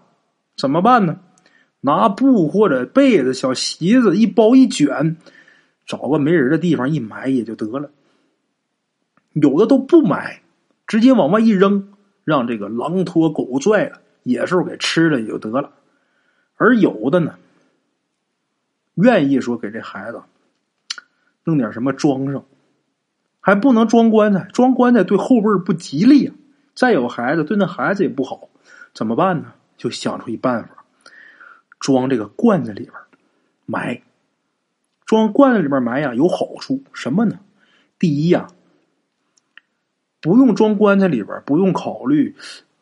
[0.56, 1.20] 怎么办呢？
[1.82, 5.18] 拿布或者被子、小席子一包一卷，
[5.86, 7.92] 找个没人的地方一埋也就得了。
[9.34, 10.42] 有的都不埋，
[10.88, 11.92] 直接往外一扔，
[12.24, 15.72] 让这个狼拖狗拽了，野兽给吃了也就得了。
[16.56, 17.36] 而有的呢，
[18.96, 20.22] 愿意说给这孩子
[21.44, 22.44] 弄点什么装上，
[23.40, 26.36] 还不能装棺材，装棺材对后辈不吉利啊。
[26.74, 28.50] 再有孩子对那孩子也不好，
[28.94, 29.54] 怎么办呢？
[29.78, 30.86] 就想出一办法。
[31.80, 32.94] 装这个罐子里边
[33.66, 34.02] 埋，
[35.06, 37.40] 装罐子里边埋呀有好处什么呢？
[38.00, 38.48] 第一呀，
[40.22, 42.36] 不用装棺材里边，不用考虑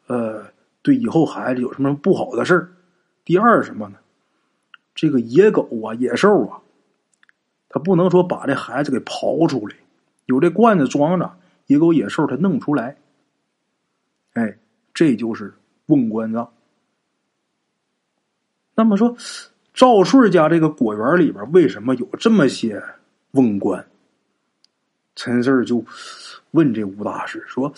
[0.05, 0.45] 呃，
[0.81, 2.71] 对以后孩子有什么不好的事儿。
[3.23, 3.97] 第二什么呢？
[4.93, 6.61] 这个野狗啊，野兽啊，
[7.69, 9.75] 他不能说把这孩子给刨出来，
[10.25, 12.97] 有这罐子装着，野狗野兽他弄不出来。
[14.33, 14.57] 哎，
[14.93, 15.53] 这就是
[15.85, 16.51] 瓮棺葬。
[18.75, 19.15] 那么说，
[19.73, 22.83] 赵顺家这个果园里边为什么有这么些
[23.31, 23.85] 瓮棺？
[25.15, 25.83] 陈四就
[26.51, 27.71] 问这吴大师说：“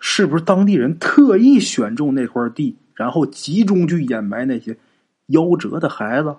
[0.00, 4.76] 是不是当地人特意选中那块地，然后集中去掩埋那些
[5.28, 6.36] 夭折的孩子？”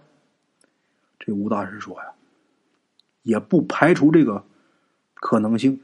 [1.20, 2.06] 这吴大师说呀
[3.24, 4.44] ：“也不排除这个
[5.16, 5.80] 可能性，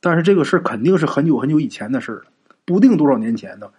[0.00, 2.24] 但是这个事儿肯定是很久很久以前的事了，
[2.64, 3.72] 不定多少年前的。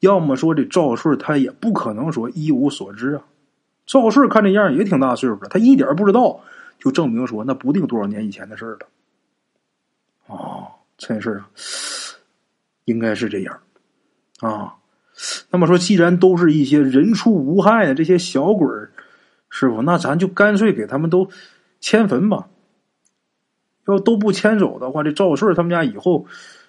[0.00, 3.24] 要么说这赵顺他也不可能说一无所知啊。
[3.86, 6.40] 赵顺看这样也挺大岁数了，他一点不知道。”
[6.78, 8.86] 就证明说，那不定多少年以前的事儿了。
[10.28, 11.50] 哦，这事啊，
[12.84, 13.60] 应该是这样
[14.40, 14.76] 啊。
[15.50, 18.92] 那么说，既然都是一些人畜无害的这些小鬼儿，
[19.50, 21.28] 师傅，那咱就干脆给他们都
[21.80, 22.48] 迁坟吧。
[23.86, 26.26] 要都不迁走的话，这赵顺他们家以后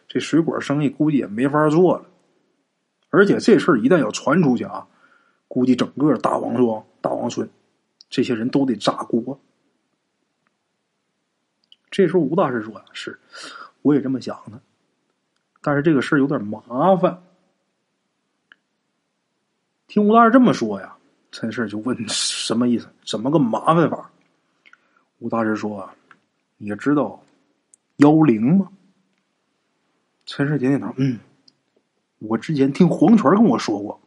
[0.07, 2.05] 这水果生意估计也没法做了。
[3.09, 4.87] 而且这事儿一旦要传出去啊，
[5.47, 7.49] 估计整个大王庄、大王村
[8.09, 9.39] 这些人都得炸锅。
[11.91, 13.19] 这时候吴大师说：“是，
[13.81, 14.61] 我也这么想的，
[15.61, 17.21] 但是这个事儿有点麻烦。”
[19.87, 20.95] 听吴大师这么说呀，
[21.31, 22.87] 陈氏就问：“什么意思？
[23.05, 24.11] 怎么个麻烦法？”
[25.17, 25.89] 吴大师说
[26.57, 27.21] ：“你知道
[27.97, 28.71] 妖灵吗？”
[30.25, 31.19] 陈氏点点头：“嗯，
[32.19, 33.99] 我之前听黄泉跟我说过。”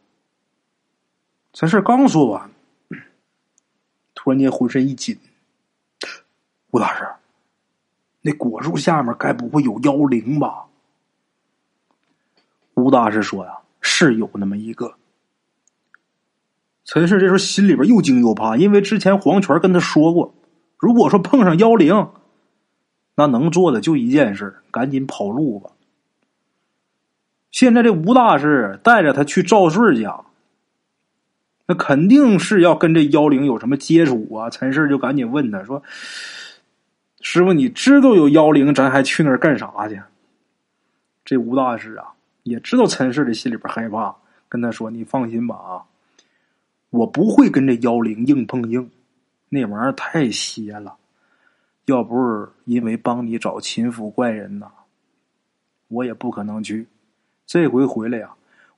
[1.51, 2.49] 陈氏刚说完，
[4.15, 5.19] 突然间浑身一紧，
[6.71, 7.05] 吴大师。
[8.25, 10.63] 那果树下面该不会有妖灵吧？
[12.75, 14.93] 吴大师说呀，是有那么一个。
[16.85, 20.33] 陈氏这时候心里边又惊又怕，因为之前黄泉跟他说过，
[20.77, 22.09] 如果说碰上妖灵，
[23.15, 25.71] 那能做的就一件事，赶紧跑路吧。
[27.51, 30.21] 现在这吴大师带着他去赵顺家，
[31.67, 34.49] 那肯定是要跟这妖灵有什么接触啊！
[34.49, 35.83] 陈氏就赶紧问他说。
[37.25, 39.99] 师傅，你知道有妖灵，咱还去那儿干啥去？
[41.23, 44.13] 这吴大师啊，也知道陈氏的心里边害怕，
[44.49, 45.81] 跟他说：“你放心吧，啊，
[46.89, 48.91] 我不会跟这妖灵硬碰硬，
[49.47, 50.97] 那玩意儿太邪了。
[51.85, 54.67] 要不是因为帮你找秦府怪人呐，
[55.87, 56.85] 我也不可能去。
[57.47, 58.33] 这回回来呀，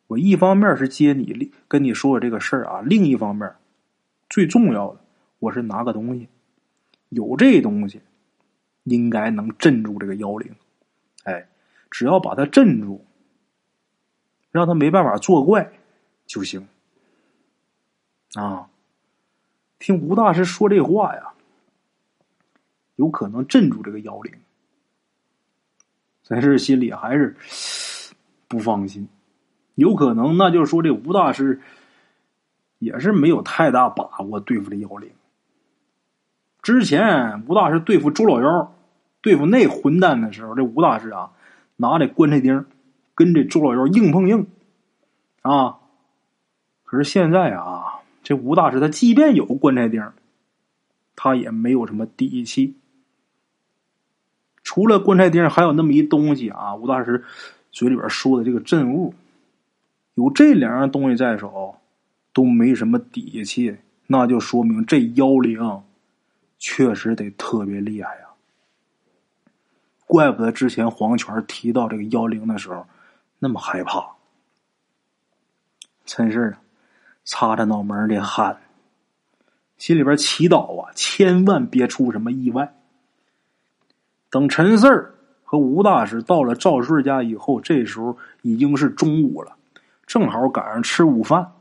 [0.05, 3.51] 我一方面是接你，跟你说说这个事儿啊；另一方面，
[4.29, 4.99] 最重要的，
[5.39, 6.29] 我是拿个东西，
[7.09, 7.99] 有这东西。”
[8.85, 10.55] 应该能镇住这个妖灵，
[11.23, 11.47] 哎，
[11.91, 13.05] 只要把他镇住，
[14.51, 15.71] 让他没办法作怪
[16.25, 16.67] 就行。
[18.35, 18.69] 啊，
[19.79, 21.33] 听吴大师说这话呀，
[22.95, 24.33] 有可能镇住这个妖灵，
[26.27, 27.35] 但是心里还是
[28.47, 29.07] 不放心。
[29.73, 31.59] 有可能，那就是说这吴大师
[32.77, 35.09] 也是没有太大把握对付这妖灵。
[36.65, 38.71] 之前吴大师对付周老妖。
[39.21, 41.31] 对付那混蛋的时候，这吴大师啊，
[41.77, 42.65] 拿这棺材钉
[43.15, 44.45] 跟这周老妖硬碰硬
[45.41, 45.77] 啊。
[46.83, 50.11] 可是现在啊，这吴大师他即便有棺材钉，
[51.15, 52.75] 他也没有什么底气。
[54.61, 56.75] 除了棺材钉，还有那么一东西啊。
[56.75, 57.23] 吴大师
[57.71, 59.15] 嘴里边说的这个镇物，
[60.13, 61.77] 有这两样东西在手，
[62.31, 63.75] 都没什么底气，
[64.05, 65.81] 那就说明这妖灵
[66.57, 68.25] 确实得特别厉害呀。
[70.07, 72.85] 怪不得之前黄泉提到这个妖灵的时候
[73.39, 74.07] 那么害怕。
[76.05, 76.55] 陈氏
[77.23, 78.61] 擦着脑门的汗，
[79.77, 82.75] 心里边祈祷啊，千万别出什么意外。
[84.29, 89.55] 等陈四儿和吴大师到了赵顺家以后，这时候已经是中午了，
[90.05, 91.53] 正好赶上吃午饭。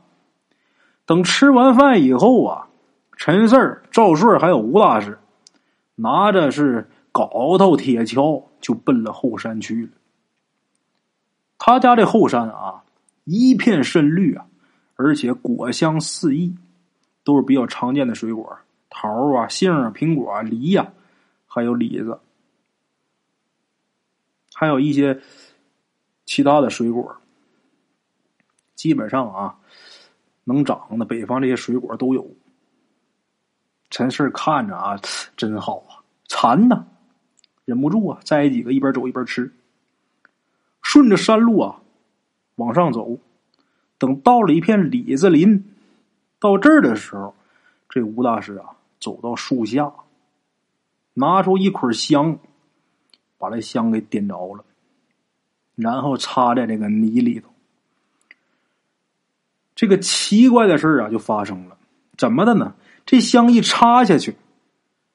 [1.07, 2.67] 等吃完饭以后啊，
[3.15, 5.17] 陈四儿、赵顺还有吴大师
[5.95, 6.89] 拿着是。
[7.17, 9.91] 镐头铁锹就奔了后山去了。
[11.57, 12.83] 他家这后山啊，
[13.23, 14.45] 一片深绿啊，
[14.97, 16.53] 而且果香四溢，
[17.23, 20.91] 都是比较常见的水果，桃啊、杏啊、苹果啊、梨呀，
[21.47, 22.19] 还有李子，
[24.53, 25.17] 还有一些
[26.25, 27.15] 其他的水果。
[28.75, 29.57] 基本上啊，
[30.43, 32.29] 能长的北方这些水果都有。
[33.89, 34.99] 陈氏看着啊，
[35.37, 36.85] 真好啊，馋呐。
[37.65, 39.51] 忍不住啊，摘几个一边走一边吃。
[40.81, 41.81] 顺着山路啊，
[42.55, 43.17] 往上走。
[43.97, 45.73] 等到了一片李子林，
[46.39, 47.33] 到这儿的时候，
[47.89, 49.91] 这吴大师啊，走到树下，
[51.13, 52.37] 拿出一捆香，
[53.37, 54.63] 把这香给点着了，
[55.75, 57.49] 然后插在这个泥里头。
[59.73, 61.77] 这个奇怪的事啊，就发生了。
[62.17, 62.73] 怎么的呢？
[63.05, 64.35] 这香一插下去，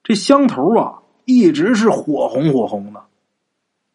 [0.04, 3.04] 这香头啊，一直是火红火红的。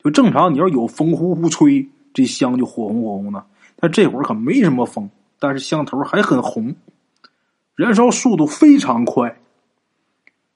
[0.04, 3.46] 就正常，你要有风呼呼吹，这香就火红火红的。
[3.78, 6.76] 但这会儿可没什么风，但是香头还很红，
[7.76, 9.40] 燃烧速度非常快，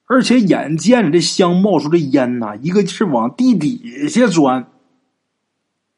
[0.06, 4.66] 而且眼见着这香冒出的烟呐，一个是往地底下钻，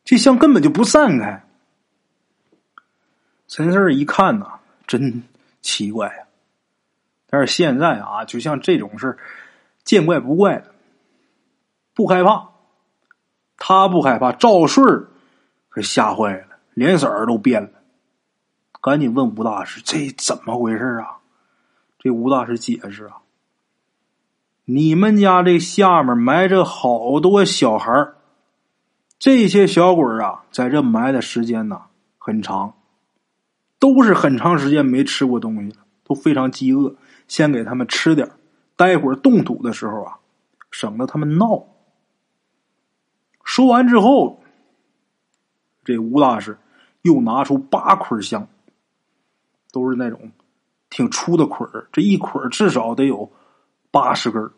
[0.04, 1.44] 这香根本就不散开。
[3.48, 4.46] 陈四一看呐，
[4.86, 5.22] 真
[5.60, 6.24] 奇怪呀！
[7.32, 9.16] 但是现在啊，就像这种事
[9.84, 10.66] 见怪不怪了，
[11.94, 12.50] 不害怕。
[13.56, 15.06] 他不害怕，赵顺
[15.70, 16.58] 可吓坏了。
[16.74, 17.70] 脸色都变了，
[18.82, 21.20] 赶紧问吴大师：“这怎么回事啊？”
[21.98, 23.22] 这吴大师解释啊
[24.66, 28.08] ：“你们家这下面埋着好多小孩
[29.18, 31.80] 这些小鬼啊，在这埋的时间呢
[32.18, 32.74] 很长，
[33.78, 36.94] 都是很长时间没吃过东西了，都非常饥饿。
[37.28, 38.30] 先给他们吃点
[38.76, 40.18] 待会儿动土的时候啊，
[40.70, 41.66] 省得他们闹。”
[43.44, 44.38] 说完之后。
[45.84, 46.56] 这吴大师
[47.00, 48.46] 又拿出八捆香，
[49.72, 50.30] 都是那种
[50.90, 53.28] 挺粗的捆儿，这一捆至少得有
[53.90, 54.48] 八十根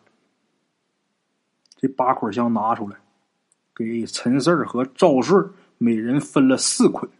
[1.76, 2.98] 这八捆香拿出来，
[3.74, 7.10] 给陈四儿和赵顺每人分了四捆，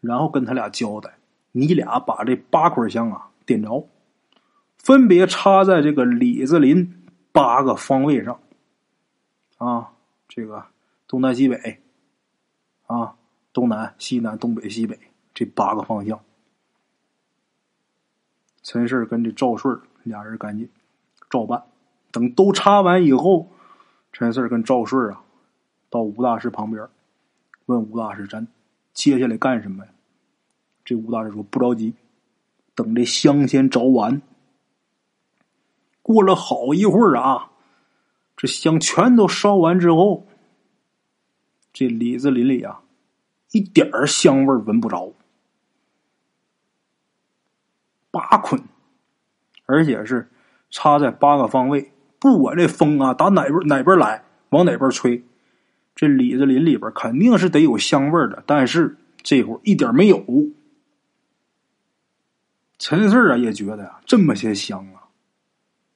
[0.00, 1.12] 然后跟他俩交代
[1.50, 3.84] ：“你俩把这八捆香啊点着，
[4.90, 8.40] 分别插在这个李子林八个方位上，
[9.58, 9.92] 啊，
[10.28, 10.64] 这个
[11.06, 11.80] 东南西北。”
[12.90, 13.14] 啊，
[13.52, 14.98] 东南、西南、东北、西北
[15.32, 16.20] 这八个方向，
[18.64, 20.68] 陈氏跟这赵顺俩人赶紧
[21.30, 21.62] 照办。
[22.10, 23.48] 等都插完以后，
[24.12, 25.22] 陈四跟赵顺啊，
[25.88, 26.84] 到吴大师旁边，
[27.66, 28.44] 问吴大师：“咱
[28.92, 29.92] 接下来干什么呀？”
[30.84, 31.94] 这吴大师说：“不着急，
[32.74, 34.20] 等这香先着完。”
[36.12, 37.50] 过了好一会儿啊，
[38.36, 40.26] 这香全都烧完之后。
[41.72, 42.80] 这李子林里啊，
[43.52, 45.12] 一点儿香味闻不着。
[48.10, 48.60] 八捆，
[49.66, 50.28] 而且是
[50.68, 55.24] 插在八个方位，不管这风啊打哪边哪边来，往哪边吹，
[55.94, 58.42] 这李子林里边肯定是得有香味的。
[58.46, 60.24] 但是这会儿一点没有。
[62.80, 64.99] 陈四啊也觉得呀，这么些香啊，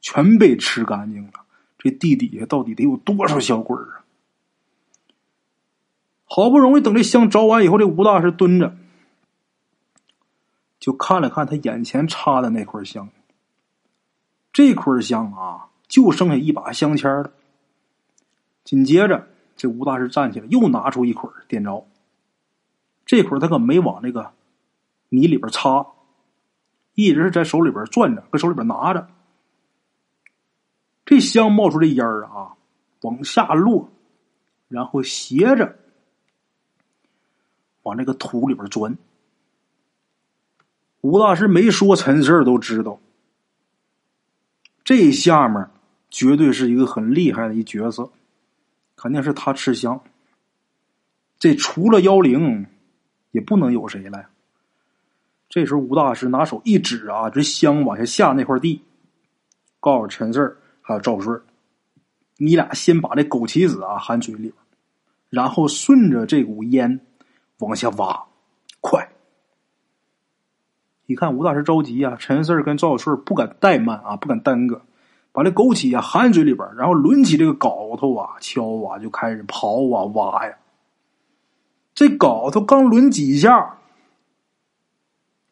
[0.05, 1.33] 全被吃干净了。
[1.79, 4.05] 这地底下到底得有多少小鬼啊？
[6.27, 8.77] 好不容易等这香着完以后，这吴大师蹲着，
[10.79, 13.09] 就看了看他眼前插的那捆香。
[14.53, 17.33] 这捆香啊，就剩下一把香签了。
[18.63, 21.87] 紧接着，这吴大师站起来，又拿出一捆点着。
[23.07, 24.33] 这捆他可没往那个
[25.09, 25.87] 泥里边插，
[26.95, 29.09] 一直是在手里边攥着，搁手里边拿着。
[31.05, 32.55] 这香冒出这烟儿啊，
[33.03, 33.91] 往下落，
[34.69, 35.77] 然后斜着。
[37.83, 38.97] 往这个土里边钻，
[41.03, 42.99] 吴大师没说，陈四都知道。
[44.83, 45.69] 这下面
[46.11, 48.11] 绝对是一个很厉害的一角色，
[48.97, 50.01] 肯定是他吃香。
[51.39, 52.67] 这除了妖灵，
[53.33, 54.31] 也不能有谁了。
[55.51, 58.83] 这时候，吴大师拿手一指啊，这香往下下那块地，
[59.79, 61.41] 告诉陈四还有赵顺
[62.37, 64.55] 你俩先把这枸杞子啊含嘴里边，
[65.31, 67.01] 然后顺着这股烟。
[67.59, 68.27] 往下挖，
[68.81, 69.09] 快！
[71.07, 74.83] 一看吴大师着急呀，陈四跟赵顺不敢怠慢啊，不敢耽搁，
[75.31, 80.59] 把这枸杞啊含嘴里边，然后抡起这个镐头啊，敲啊，就开始刨啊挖呀。
[81.95, 83.79] 这镐头刚抡几下，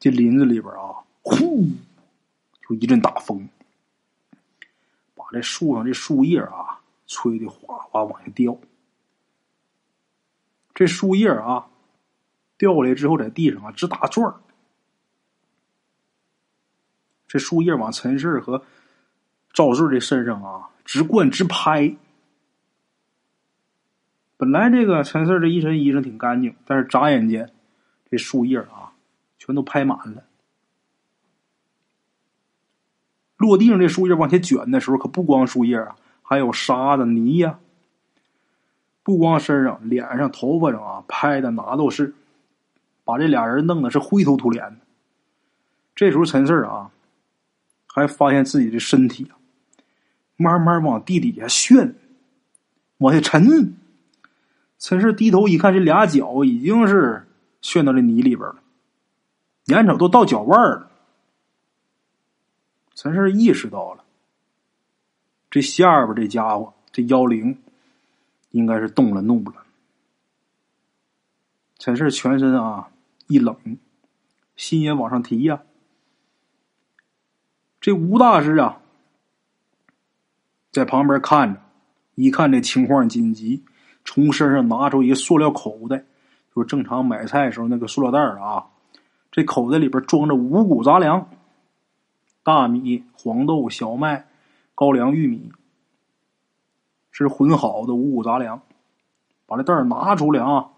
[0.00, 1.64] 这林子里边啊，呼，
[2.68, 3.48] 就一阵大风，
[5.32, 8.56] 这树上这树叶啊吹的哗哗往下掉。
[10.74, 11.68] 这树叶啊。
[12.58, 14.32] 掉下来之后，在地上啊直打转
[17.26, 18.64] 这树叶往陈氏和
[19.52, 21.96] 赵顺的身上啊直灌直拍。
[24.36, 27.52] 本来这个陈四这一身衣裳挺干净，但是眨眼间，
[28.08, 28.92] 这树叶啊
[29.38, 30.22] 全都拍满了。
[33.42, 37.58] 落地上这树叶往前卷的时候，可不光树叶啊，还有沙子、泥呀。
[39.02, 42.14] 不光身上、脸上、头发上啊拍的哪都是。
[43.04, 44.76] 把这俩人弄得是灰头土脸的。
[45.92, 46.88] 这时候陈四啊，
[47.84, 49.34] 还发现自己的身体啊，
[50.36, 51.96] 慢慢往地底下旋，
[52.98, 53.74] 往下沉。
[54.78, 57.26] 陈四低头一看，这俩脚已经是
[57.60, 58.62] 陷到这泥里边了，
[59.64, 60.88] 眼瞅都到脚腕了。
[63.02, 64.04] 陈氏意识到了，
[65.50, 67.60] 这下边这家伙，这妖灵
[68.52, 69.64] 应该是动了怒了。
[71.80, 72.90] 陈氏全身啊
[73.26, 73.56] 一冷，
[74.54, 75.62] 心也往上提呀。
[77.80, 78.80] 这吴大师啊，
[80.70, 81.60] 在旁边看着，
[82.14, 83.64] 一看这情况紧急，
[84.04, 86.04] 从身上拿出一个塑料口袋，
[86.54, 88.66] 就是正常买菜时候那个塑料袋啊。
[89.32, 91.28] 这口袋里边装着五谷杂粮：
[92.42, 94.26] 大米、黄豆、小麦、
[94.74, 95.52] 高粱、玉米，
[97.10, 98.62] 是混好的五谷杂粮。
[99.46, 100.70] 把这袋儿拿出来啊，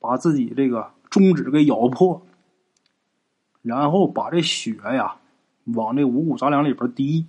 [0.00, 2.22] 把自己这个中指给咬破，
[3.62, 5.16] 然后把这血呀。
[5.74, 7.26] 往这五谷杂粮里边滴，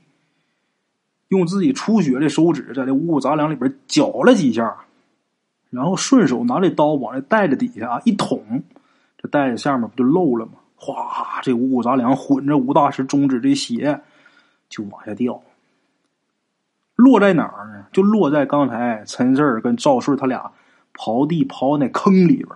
[1.27, 4.85] 用自己出血的手指在这五谷杂粮里边搅了几下，
[5.69, 8.63] 然后顺手拿这刀往这袋子底下啊一捅，
[9.17, 10.53] 这袋子下面不就漏了吗？
[10.79, 14.01] 哗，这五谷杂粮混着吴大师中指这血
[14.69, 15.43] 就往下掉，
[16.95, 17.85] 落在哪儿呢？
[17.91, 20.53] 就落在刚才陈四跟赵顺他俩
[20.93, 22.49] 刨地刨那坑里边。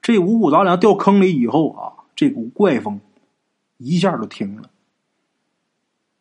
[0.00, 3.00] 这五谷杂粮掉坑里以后啊，这股怪风。
[3.82, 4.68] 一下就停了，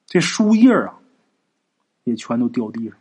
[0.05, 0.99] 这树叶啊，
[2.05, 2.97] 也全都掉地上。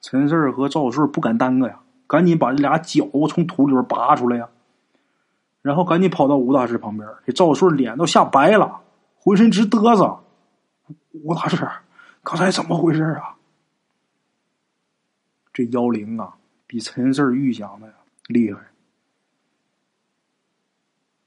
[0.00, 4.48] 陈四和赵顺不敢耽搁呀，赶紧把这俩脚从土里边拔出来呀，
[5.62, 7.08] 然后赶紧跑到吴大师旁边。
[7.24, 8.82] 这赵顺脸都吓白了，
[9.16, 10.22] 浑身直嘚瑟。
[11.12, 11.66] 吴大师，
[12.22, 13.36] 刚才怎么回事啊？
[15.52, 16.36] 这妖灵啊，
[16.66, 17.90] 比陈四预想的
[18.26, 18.60] 厉害。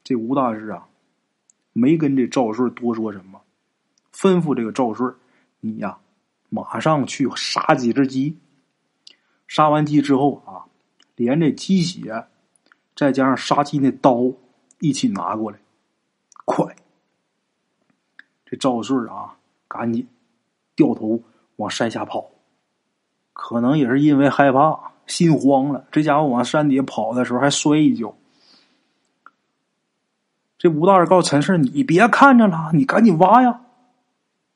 [0.04, 0.88] 这吴大师啊。
[1.78, 3.42] 没跟这赵顺多说什么，
[4.14, 5.14] 吩咐这个赵顺
[5.60, 5.98] ：“你呀，
[6.48, 8.38] 马上去杀几只鸡。
[9.46, 10.64] 杀完鸡之后啊，
[11.18, 12.28] 连这鸡血，
[12.96, 14.32] 再加上杀鸡那刀
[14.80, 15.58] 一起拿过来，
[16.46, 16.76] 快！”
[18.46, 19.36] 这赵顺啊，
[19.68, 20.08] 赶紧
[20.76, 21.20] 掉头
[21.58, 22.26] 往山下跑。
[23.34, 28.16] 可能也是因为害怕，心慌了，这家伙往山底下跑的时候还摔一跤。
[30.58, 33.62] 这吴大人告诉陈四：“你别看着了，你赶紧挖呀！”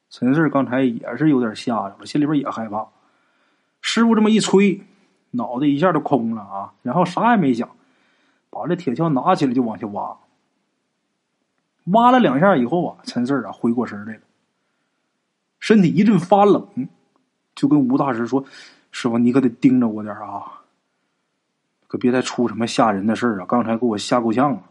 [0.09, 2.87] 陈四刚才也是有点吓着了，心里边也害怕。
[3.81, 4.81] 师傅这么一吹，
[5.31, 6.73] 脑袋一下就空了啊！
[6.81, 7.69] 然后啥也没想，
[8.49, 10.17] 把这铁锹拿起来就往下挖。
[11.85, 14.21] 挖了两下以后啊，陈四啊回过神来了，
[15.59, 16.87] 身体一阵发冷，
[17.55, 18.45] 就跟吴大师说
[18.91, 20.61] ：“师傅，你可得盯着我点啊，
[21.87, 23.45] 可别再出什么吓人的事啊！
[23.47, 24.63] 刚才给我吓够呛啊！”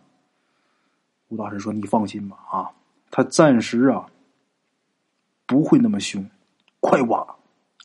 [1.29, 2.71] 吴大师说：“你放心吧，啊，
[3.11, 4.07] 他暂时啊
[5.45, 6.25] 不会那么凶。
[6.81, 7.27] 快挖，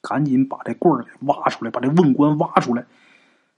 [0.01, 2.85] 赶紧把这棍儿给挖出来，把这瓮棺挖出来。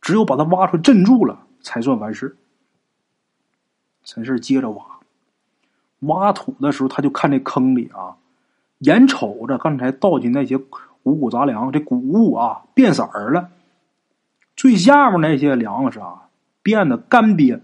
[0.02, 2.38] 只有把它挖出来镇住了，才算完事。”
[4.06, 4.86] 陈氏接着挖，
[6.02, 8.16] 挖土的时候，他就看这坑里啊，
[8.78, 10.56] 眼瞅着刚才倒进那些
[11.04, 13.50] 五谷杂粮，这谷物啊变色儿了，
[14.56, 16.30] 最下面那些粮食啊
[16.62, 17.60] 变得干瘪，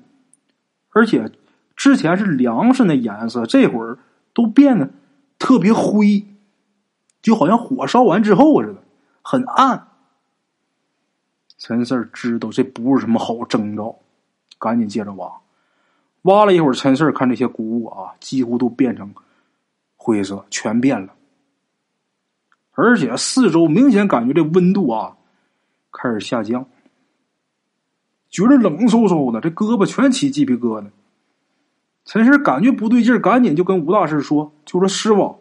[0.90, 1.32] 而且。
[1.74, 3.98] 之前是粮食那颜色，这会儿
[4.36, 4.92] 都变得
[5.40, 6.24] 特别灰，
[7.24, 8.84] 就好像火烧完之后似的，
[9.24, 9.88] 很暗。
[11.62, 14.00] 陈四知道这不是什么好征兆，
[14.58, 15.32] 赶紧接着挖。
[16.24, 19.14] 挖了一会儿，陈四看这些谷物啊，几乎都变成
[19.96, 21.14] 灰色，全变了。
[22.72, 25.18] 而且四周明显感觉这温度啊
[25.92, 26.66] 开始下降，
[28.32, 30.88] 觉得冷飕飕的，这胳膊全起鸡皮疙瘩。
[32.06, 35.38] 陈四感觉不对劲赶紧就跟吴大师说：“就说师傅，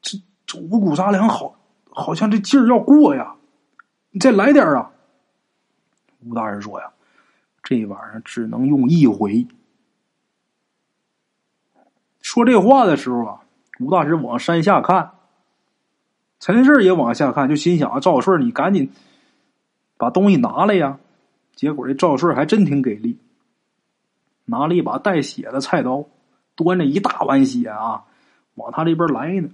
[0.00, 1.58] 这这五谷杂粮好，
[1.90, 3.34] 好像这劲儿要过呀，
[4.12, 4.92] 你再来点啊。”
[6.28, 6.90] 吴大人说：“呀，
[7.62, 9.46] 这玩意儿只能用一回。”
[12.20, 13.40] 说这话的时候啊，
[13.78, 15.12] 吴大师往山下看，
[16.40, 18.90] 陈氏也往下看，就心想：“啊赵顺，你赶紧
[19.96, 20.98] 把东西拿来呀！”
[21.54, 23.18] 结果这赵顺还真挺给力。
[24.44, 26.04] 拿了一把带血的菜刀，
[26.54, 28.04] 端着一大碗血啊，
[28.54, 29.48] 往他这边来呢。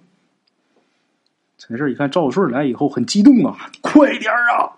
[1.58, 4.76] 陈氏一看赵顺来以后，很激动啊，快点啊！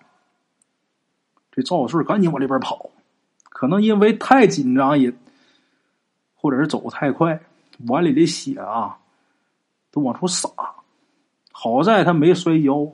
[1.56, 2.90] 这赵顺赶紧往这边跑，
[3.44, 5.14] 可能因为太紧张，也
[6.34, 7.40] 或者是走太快，
[7.86, 8.98] 碗里的血啊
[9.92, 10.50] 都往出洒。
[11.52, 12.92] 好在他没摔跤。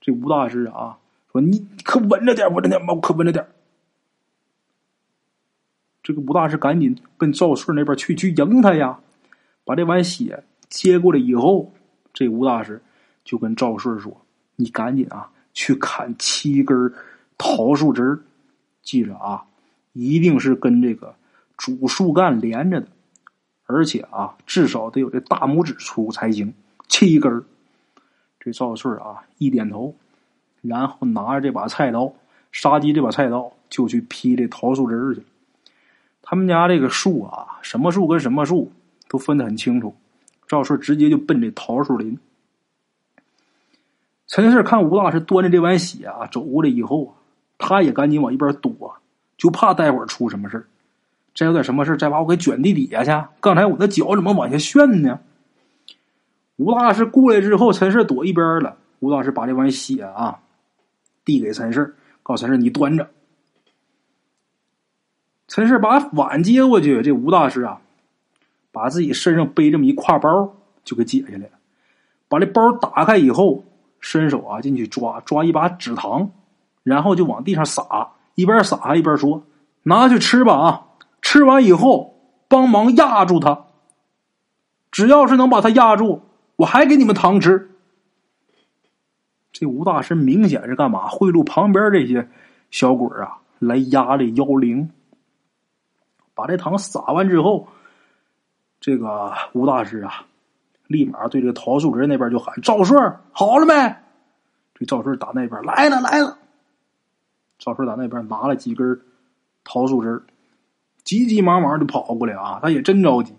[0.00, 0.96] 这吴大师啊
[1.30, 3.46] 说：“你可稳着点，稳着点吧，可稳着点。”
[6.02, 8.98] 这个吴大师赶紧奔赵顺那边去，去迎他呀。
[9.64, 11.70] 把这碗血接过来以后，
[12.14, 12.82] 这吴大师
[13.24, 14.24] 就跟赵顺说
[14.56, 16.90] ：“你赶紧啊，去砍七根
[17.38, 18.20] 桃树枝
[18.82, 19.46] 记着啊，
[19.94, 21.14] 一定是跟这个
[21.56, 22.88] 主树干连着的，
[23.64, 26.52] 而且啊，至少得有这大拇指粗才行。
[26.88, 27.44] 七根
[28.40, 29.94] 这赵顺啊，一点头，
[30.60, 32.12] 然后拿着这把菜刀，
[32.50, 35.26] 杀鸡这把菜刀，就去劈这桃树枝去了。
[36.22, 38.72] 他们家这个树啊，什么树跟什么树？
[39.10, 39.96] 都分得很清楚，
[40.46, 42.18] 赵顺直接就奔这桃树林。
[44.26, 47.12] 陈四看吴大师端着这碗血啊走过来以后啊，
[47.58, 48.96] 他也赶紧往一边躲，
[49.36, 50.66] 就怕待会儿出什么事儿
[51.34, 53.28] 再有点什么事再把我给卷地底下去。
[53.40, 55.20] 刚才我的脚怎么往下旋呢？
[56.56, 58.76] 吴大师过来之后，陈氏躲一边了。
[59.00, 60.40] 吴大师把这碗血啊
[61.24, 63.10] 递给陈氏，告诉陈氏：“你端着。”
[65.46, 67.80] 陈氏把碗接过去，这吴大师啊。
[68.70, 70.54] 把自己身上背这么一挎包
[70.84, 71.50] 就给解下来了，
[72.28, 73.64] 把这包打开以后，
[73.98, 76.30] 伸手啊进去抓抓一把纸糖，
[76.88, 79.44] 然后就往地上撒，一边撒一边说
[79.84, 80.86] ：“拿去吃吧啊！
[81.22, 82.18] 吃完以后
[82.48, 83.66] 帮忙压住他，
[84.90, 86.22] 只要是能把他压住，
[86.56, 87.70] 我还给你们糖吃。”
[89.52, 92.28] 这吴大师明显是干嘛贿赂旁边这些
[92.70, 94.90] 小鬼啊，来压这妖灵。
[96.34, 97.68] 把这糖撒完之后。
[98.80, 100.24] 这个吴大师啊，
[100.86, 102.96] 立马对这个桃树林那边就喊：“赵顺，
[103.32, 103.74] 好了没？”
[104.78, 106.38] 这赵顺打那边来了来了。
[107.58, 109.00] 赵顺在那边拿了几根
[109.64, 110.22] 桃树枝，
[111.02, 112.60] 急急忙忙就跑过来啊！
[112.62, 113.34] 他也真着急，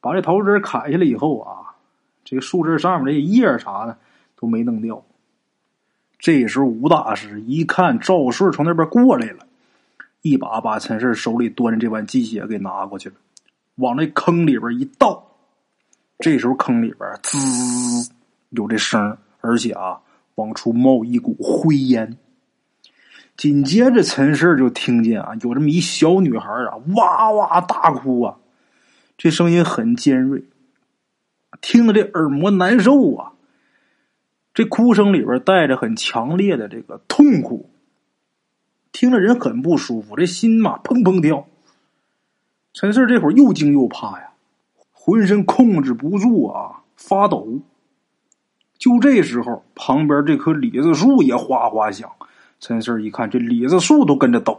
[0.00, 1.76] 把这桃树枝砍下来以后啊，
[2.24, 3.98] 这个树枝上面这叶啥的
[4.36, 5.04] 都没弄掉。
[6.18, 9.46] 这时候吴大师一看赵顺从那边过来了，
[10.22, 13.14] 一把把陈氏手里端着这碗鸡血给拿过去了。
[13.76, 15.22] 往那坑里边一倒，
[16.20, 17.38] 这时候坑里边滋
[18.50, 20.00] 有这声而且啊，
[20.36, 22.16] 往出冒一股灰烟。
[23.36, 28.36] 紧接着，陈氏就听见啊，有这么一小女孩啊，哇哇大哭啊，
[29.18, 30.44] 这声音很尖锐，
[31.60, 33.32] 听着这耳膜难受啊。
[34.54, 37.70] 这哭声里边带着很强烈的这个痛苦，
[38.92, 41.48] 听着人很不舒服，这心嘛砰砰跳。
[42.72, 44.30] 陈四这会儿又惊又怕呀，
[44.92, 47.62] 浑身控制不住啊，发抖。
[48.78, 52.12] 就这时候，旁边这棵李子树也哗哗响。
[52.66, 54.58] 陈四一看，这李子树都跟着抖，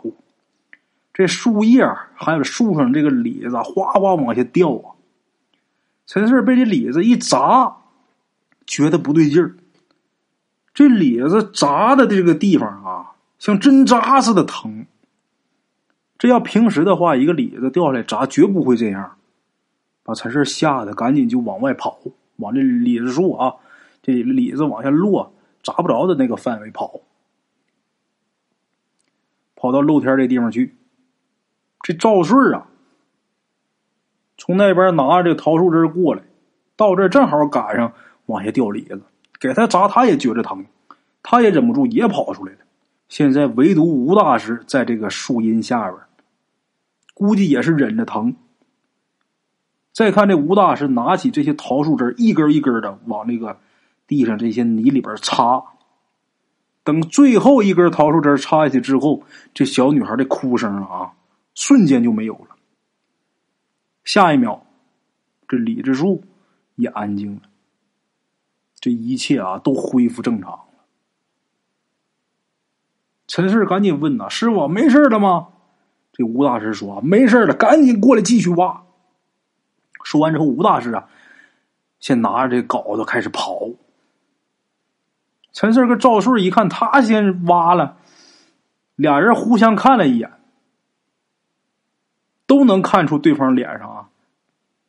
[1.12, 1.84] 这树叶
[2.14, 4.94] 还有树上这个李子哗哗往下掉啊。
[6.06, 7.78] 陈四被这李子一砸，
[8.68, 9.56] 觉得不对劲儿。
[10.72, 14.86] 这李子砸的这个地方啊，像针扎似的疼。
[16.20, 19.14] 这要平时的话，一个李子掉下来砸，绝不会这样。
[20.04, 21.98] 把陈氏吓得赶紧就往外跑，
[22.36, 23.56] 往这李子树啊，
[24.04, 25.34] 这李子往下落，
[25.64, 27.00] 砸不着的那个范围跑，
[29.56, 30.76] 跑到露天这地方去。
[31.82, 32.68] 这赵顺啊，
[34.38, 36.24] 从那边拿着这桃树枝过来，
[36.76, 37.94] 到这正好赶上
[38.26, 39.02] 往下掉李子，
[39.40, 40.66] 给他砸，他也觉着疼，
[41.22, 42.60] 他也忍不住也跑出来了。
[43.08, 46.02] 现在唯独吴大师在这个树荫下边，
[47.14, 48.36] 估计也是忍着疼。
[49.94, 53.60] 再看这吴大师拿起这些桃树枝，一根一根的往那个
[54.08, 55.64] 地上这些泥里边插。
[56.86, 59.24] 等最后一根桃树枝插下去之后，
[59.56, 61.12] 这小女孩的哭声啊，
[61.56, 62.56] 瞬间就没有了。
[64.04, 64.64] 下一秒，
[65.48, 66.24] 这李志树
[66.76, 67.42] 也安静了，
[68.80, 70.60] 这一切啊都恢复正常了。
[73.28, 75.48] 陈氏赶紧问呐：“师傅，没事了吗？”
[76.14, 78.84] 这吴大师说：“没事了，赶紧过来继续挖。”
[80.06, 81.10] 说完之后，吴大师啊，
[82.00, 83.76] 先拿着这镐子开始刨。
[85.56, 87.96] 陈四跟赵顺一看，他先挖了，
[88.98, 90.30] 俩人互相看了一眼，
[92.46, 94.10] 都能看出对方脸上啊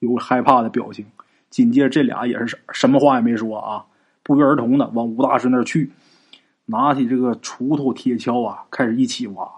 [0.00, 1.06] 有害怕的表情。
[1.50, 3.86] 紧接着，这俩也是什么话也没说啊，
[4.24, 5.92] 不约而同的往吴大师那儿去。
[6.64, 9.48] 拿起这个锄头、铁锹啊，开始一起挖。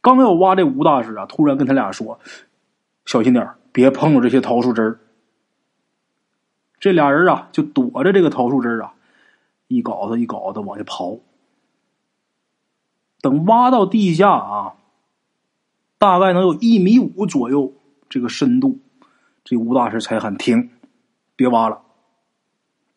[0.00, 2.20] 刚要挖这吴大师啊，突然跟他俩说
[3.04, 5.00] ：“小心点别碰着这些桃树枝儿。”
[6.78, 8.94] 这俩人啊，就躲着这个桃树枝儿啊，
[9.68, 11.20] 一镐子一镐子往下刨。
[13.20, 14.74] 等挖到地下啊，
[15.98, 17.72] 大概能有一米五左右
[18.08, 18.78] 这个深度，
[19.44, 20.70] 这吴大师才喊停，
[21.34, 21.82] 别挖了。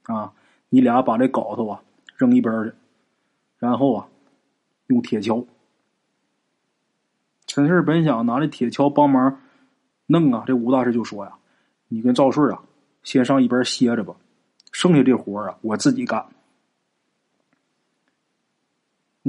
[0.03, 0.33] 啊，
[0.69, 1.81] 你俩把这镐头啊。
[2.17, 2.73] 扔一边去，
[3.59, 4.09] 然后啊，
[4.87, 5.45] 用铁锹
[7.47, 9.39] 陈氏本想拿这铁锹帮忙
[10.05, 11.37] 弄啊，这吴大师就说呀
[11.87, 12.61] ：“你跟赵顺啊，
[13.03, 14.13] 先上一边歇着吧，
[14.73, 16.25] 剩下这活啊，我自己干。”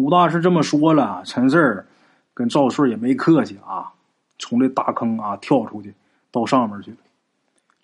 [0.00, 1.84] 吴大师这么说了，陈四
[2.32, 3.92] 跟赵顺也没客气啊，
[4.38, 5.94] 从这大坑啊跳出去，
[6.30, 6.96] 到上面去了。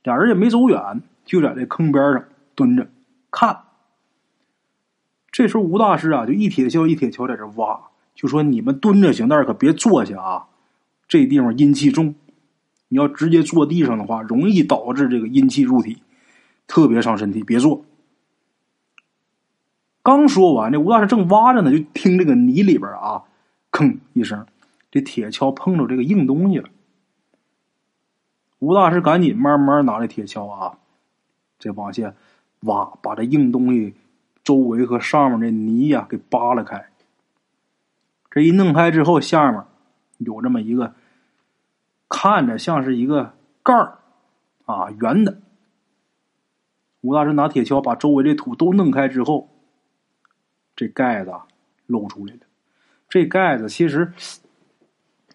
[0.02, 2.88] 俩人也没走远，就在这坑边上蹲着
[3.30, 3.58] 看。
[5.30, 7.78] 这时候吴大师啊，就一铁锹一铁锹在这挖，
[8.14, 10.46] 就说：“你们蹲着行，但是可别坐下啊！
[11.08, 12.14] 这地方阴气重，
[12.88, 15.98] 你要直接坐地上的话，容易导致这个阴气入体，
[16.66, 17.84] 特别伤身体，别坐。”
[20.06, 23.24] 刚说完，这吴大师正挖着呢，就听这个泥里边啊，
[23.72, 24.46] 吭一声，
[24.92, 26.68] 这铁锹碰着这个硬东西了。
[28.60, 30.78] 吴大师赶紧慢慢拿着铁锹啊，
[31.58, 32.14] 这往下
[32.60, 33.96] 挖，把这硬东西。
[34.44, 36.86] 周围和上面的泥呀，给扒拉开。
[38.30, 39.60] 这一弄开之后，下面
[40.18, 40.94] 有这么一个，
[42.08, 43.34] 看着像是一个
[43.64, 43.98] 盖儿
[44.66, 45.38] 啊，圆的。
[47.00, 49.48] 吴大师拿铁锹把周围的土都弄开之后，
[50.76, 51.32] 这盖子
[51.86, 52.40] 露出来了。
[53.08, 54.12] 这盖子其实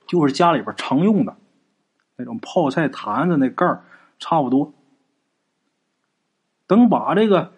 [0.08, 1.36] 就是家里边常用的
[2.16, 3.84] 那种泡菜坛子那盖儿，
[4.20, 4.74] 差不多。
[6.68, 7.52] 等把这个。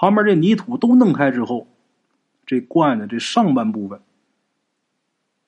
[0.00, 1.66] 旁边这泥土都弄开之后，
[2.46, 4.00] 这罐子这上半部分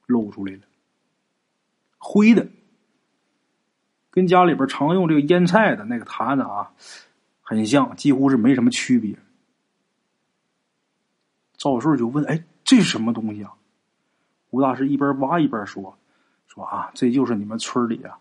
[0.07, 0.63] 露出来了，
[1.99, 2.49] 灰的，
[4.11, 6.73] 跟家里边常用这个腌菜的那个坛子啊，
[7.43, 9.17] 很像，几乎是没什么区别。
[11.61, 13.53] 赵顺就问：“哎，这是什么东西啊？”
[14.49, 15.99] 吴大师一边挖一边说
[16.49, 18.19] ：“说啊，这就是你们村里啊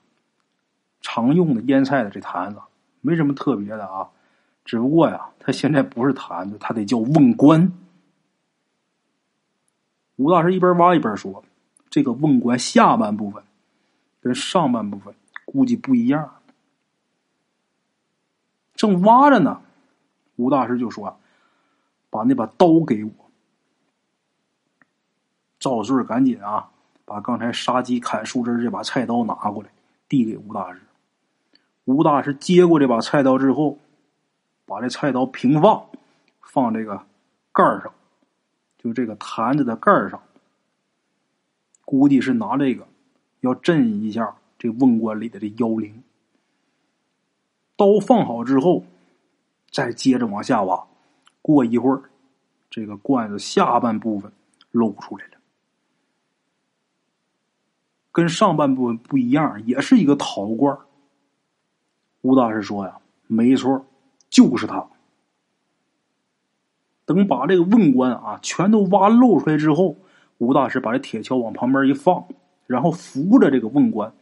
[0.99, 2.59] 常用的腌菜的这坛子，
[2.99, 4.09] 没什么特别的啊。”
[4.65, 7.71] 只不过呀，它现在不是坛子，它得叫瓮棺。
[10.17, 11.45] 吴大师一边挖一边说
[11.89, 13.41] ：“这个瓮棺下半部分
[14.19, 15.15] 跟上半部分
[15.45, 16.35] 估计不一样。”
[18.75, 19.61] 正挖着呢，
[20.35, 21.17] 吴大师就说
[22.11, 23.11] ：“把那把刀给我。”
[25.59, 26.69] 赵顺赶紧啊，
[27.05, 29.69] 把刚才杀鸡砍树枝这把菜刀拿过来，
[30.07, 30.79] 递给吴大师。
[31.85, 33.77] 吴大师接过这把菜刀之后。
[34.69, 35.83] 把这菜刀平放，
[36.41, 37.03] 放这个
[37.51, 37.91] 盖上，
[38.77, 40.21] 就这个坛子的盖上。
[41.85, 42.87] 估计是拿这个
[43.39, 46.03] 要震一下这瓮棺里的这妖灵。
[47.75, 48.83] 刀放好之后，
[49.71, 50.85] 再接着往下挖。
[51.41, 52.03] 过一会儿，
[52.69, 54.31] 这个罐子下半部分
[54.69, 55.38] 露出来了，
[58.11, 60.77] 跟上半部分不一样，也是一个陶罐。
[62.21, 62.97] 吴大师说呀
[63.27, 63.85] ：“没错。”
[64.29, 64.87] 就是他。
[67.05, 69.97] 等把这个瓮棺啊全都挖露出来之后，
[70.37, 72.25] 吴大师把这铁锹往旁边一放，
[72.67, 74.13] 然后扶着这个瓮棺，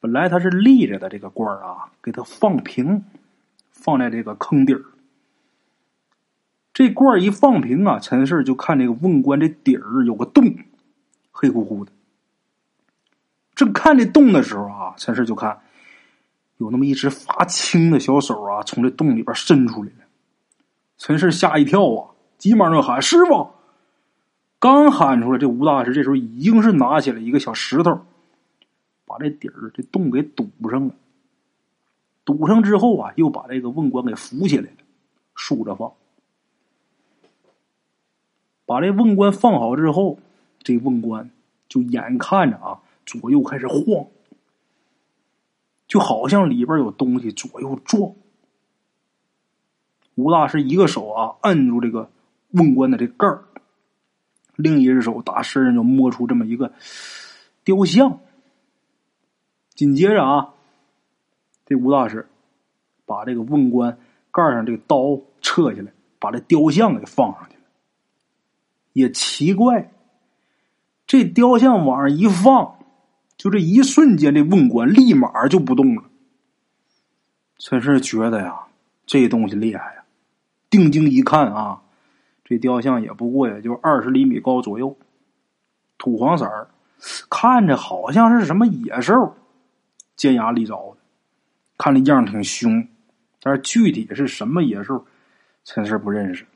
[0.00, 3.04] 本来它是立着的这个罐啊，给它放平，
[3.70, 4.82] 放在这个坑底儿。
[6.72, 10.56] 这罐一放平啊，陈氏就看这个瓮棺这底儿有个洞，
[11.30, 11.92] 黑乎乎的。
[13.54, 15.60] 正看这洞的时候啊，陈氏就看。
[16.58, 20.04] 有那么一只发青的小手啊，从这洞里边伸出来了。
[20.96, 23.50] 陈氏吓一跳啊，急忙就喊：“师傅！”
[24.60, 28.00] 刚喊出来，这吴大师这时候已经是拿起了一个小石头，
[29.04, 30.94] 把这底儿这洞给堵上了。
[32.24, 34.78] 堵上之后啊，又把这个瓮棺给扶起来了，
[35.34, 35.92] 竖着放。
[38.64, 40.20] 把这瓮棺放好之后，
[40.62, 41.28] 这瓮棺
[41.68, 42.73] 就眼看着啊，
[43.06, 44.06] 左右开始晃。
[45.86, 48.14] 就好像里边有东西左右撞。
[50.14, 52.10] 吴大师一个手啊按住这个
[52.52, 53.44] 瓮棺的这盖儿，
[54.56, 56.72] 另一只手打身上就摸出这么一个
[57.64, 58.18] 雕像。
[59.74, 60.54] 紧接着啊，
[61.66, 62.28] 这吴大师
[63.04, 63.98] 把这个瓮棺
[64.30, 67.62] 盖上这个刀撤下来，把这雕像给放上去了。
[68.94, 69.92] 也奇怪，
[71.06, 72.78] 这雕像往上一放。
[73.36, 76.04] 就这一瞬间，这瓮棺立马就不动了。
[77.58, 78.60] 陈氏觉得呀，
[79.06, 80.04] 这东西厉害呀！
[80.70, 81.82] 定睛一看啊，
[82.44, 84.96] 这雕像也不过也就二十厘米高左右，
[85.98, 86.68] 土黄色儿，
[87.30, 89.36] 看着好像是什么野兽，
[90.16, 90.96] 尖牙利爪的，
[91.78, 92.86] 看那样挺凶。
[93.40, 95.06] 但是具体是什么野兽，
[95.64, 96.46] 陈氏不认识。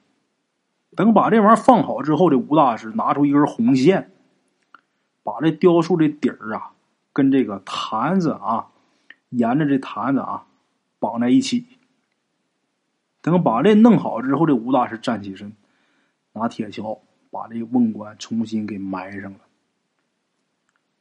[0.96, 4.10] 等把这玩意儿放好之后，这吴大师拿出一根红线。
[5.28, 6.70] 把这雕塑的底儿啊，
[7.12, 8.68] 跟这个坛子啊，
[9.28, 10.46] 沿着这坛子啊
[10.98, 11.66] 绑在一起。
[13.20, 15.52] 等把这弄好之后，这吴大师站起身，
[16.32, 16.98] 拿铁锹
[17.30, 19.40] 把这瓮棺重新给埋上了。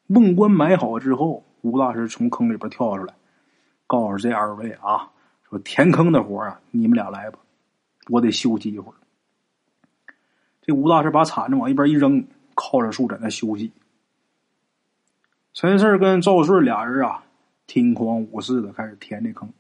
[0.07, 3.13] 瓮棺埋好之后，吴大师从坑里边跳出来，
[3.85, 5.09] 告诉这二位啊，
[5.49, 7.39] 说填坑的活啊，你们俩来吧，
[8.09, 8.95] 我得休息一会儿。
[10.63, 13.71] 这吴大师把铲子往一边一扔，靠着树在那休息。
[15.57, 17.23] 陈四跟赵顺俩人啊，
[17.65, 19.51] 听狂舞似的开始填这坑，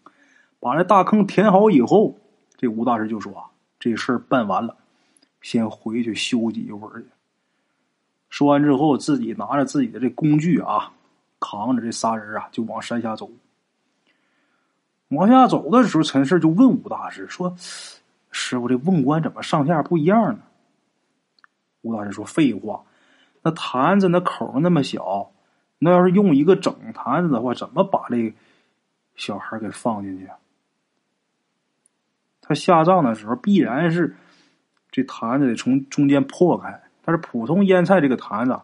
[0.59, 2.15] 把这大坑填好以后，
[2.55, 3.45] 这吴大师就说啊，
[3.79, 4.77] 这事儿办完了，
[5.41, 7.07] 先回去休息一会儿去。
[8.29, 10.93] 说完之后，自己拿着自己的这工具啊，
[11.39, 13.31] 扛着这仨人啊，就往山下走。
[15.07, 17.55] 往下走的时候，陈氏就问吴大师说
[18.29, 20.41] ：“师傅，这瓮棺怎么上下不一样呢？”
[21.81, 22.83] 吴大师说：“废话，
[23.41, 25.31] 那坛子那口那么小，
[25.79, 28.33] 那要是用一个整坛子的话，怎么把这
[29.15, 30.25] 小孩给放进去？
[30.25, 30.37] 啊
[32.41, 34.15] 他下葬的时候，必然是
[34.89, 38.59] 这坛子得从中间破开。”但是普通腌菜这个坛子，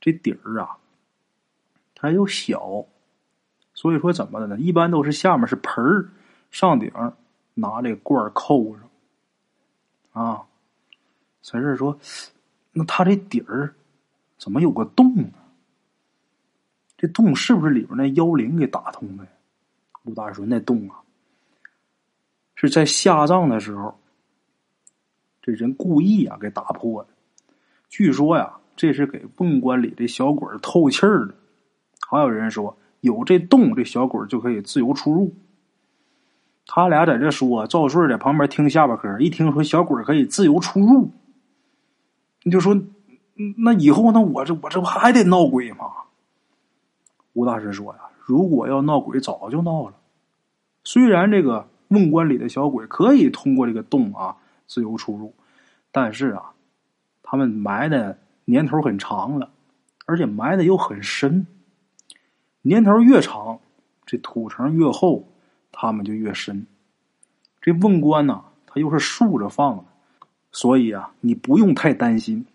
[0.00, 0.76] 这底儿啊，
[1.94, 2.84] 它又小，
[3.72, 4.58] 所以说怎么的呢？
[4.58, 6.10] 一般都是下面是盆儿，
[6.50, 6.92] 上顶
[7.54, 8.90] 拿这罐扣上。
[10.12, 10.42] 啊，
[11.42, 11.98] 陈氏说
[12.72, 13.74] ：“那他这底儿
[14.36, 15.30] 怎么有个洞呢？
[17.04, 19.26] 这洞是不是里边那妖灵给打通的？”
[20.04, 20.96] 吴大师说：“那洞啊，
[22.54, 23.94] 是在下葬的时候，
[25.42, 27.10] 这人故意啊给打破的。”
[27.90, 31.34] 据说呀，这是给瓮棺里的小鬼透气儿的。
[32.08, 35.34] 还有人说，有这洞，这小鬼就可以自由出入。
[36.66, 41.10] 他俩在这说，赵顺在旁边听下巴嗑一听说小鬼可以自由出入，
[42.42, 42.74] 你就说，
[43.58, 46.03] 那以后那我这我这不还得闹鬼吗？
[47.34, 49.94] 吴大师说呀，如果要闹鬼，早就闹了。
[50.82, 55.34] 虽然这个瓮棺里的小鬼可以通过这个洞啊自由出入，
[55.92, 56.50] 但是啊。
[57.26, 59.50] 他们埋的年头很长了，
[60.04, 61.46] 而且埋的又很深。
[62.62, 63.58] 年头越长，
[64.06, 65.26] 这土层越厚，
[65.72, 66.66] 他们就越深。
[67.60, 69.84] 这瓮棺呢，它又是竖着放的，
[70.52, 72.46] 所以啊，你不用太担心。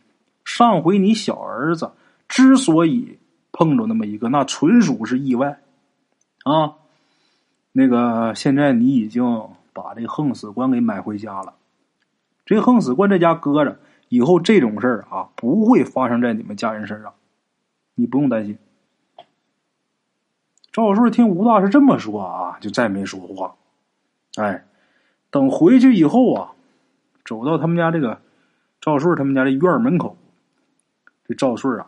[0.45, 1.91] 上回你小儿子
[2.30, 3.17] 之所以
[3.52, 5.60] 碰着那么一个，那纯属是意外
[6.43, 6.76] 啊。
[7.72, 11.54] 那个现在你已经把这横死官给买回家了，
[12.45, 13.80] 这横死官在家搁着。
[14.10, 17.14] 以后这种事儿啊，不会发生在你们家人身上，
[17.93, 18.58] 你不用担心。
[20.72, 23.56] 赵顺听吴大师这么说啊，就再没说话。
[24.38, 24.66] 哎，
[25.30, 26.54] 等回去以后啊，
[27.24, 28.20] 走到他们家这个
[28.82, 30.18] 赵顺他们家的院门口，
[31.28, 31.88] 这赵顺啊，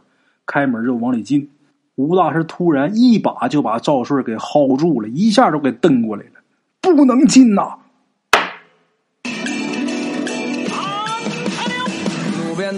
[0.51, 1.49] 开门就往里进。
[1.95, 6.41] 吴大师突然一把就把赵顺给薅住了，一下就给蹬过来了，
[6.81, 7.77] 不能进呐！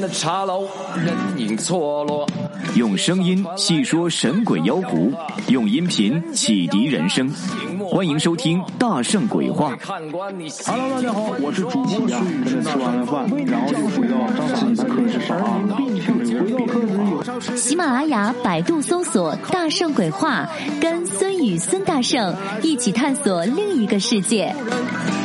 [0.02, 0.68] 的茶楼，
[0.98, 2.28] 人影错落。
[2.76, 5.14] 用声音细说神鬼妖狐，
[5.50, 7.30] 用音频启迪人生。
[7.94, 9.76] 欢迎收听《大圣鬼话》。
[9.86, 10.32] Hello，
[10.90, 12.10] 大家好，我是主播孙宇。
[12.64, 14.18] 吃完了饭，然后就回到
[14.48, 15.38] 自己的课室上
[17.40, 20.50] 课喜马拉雅、百度搜索“大圣鬼话”，
[20.82, 24.56] 跟孙宇、孙大圣一起探索另一个世界。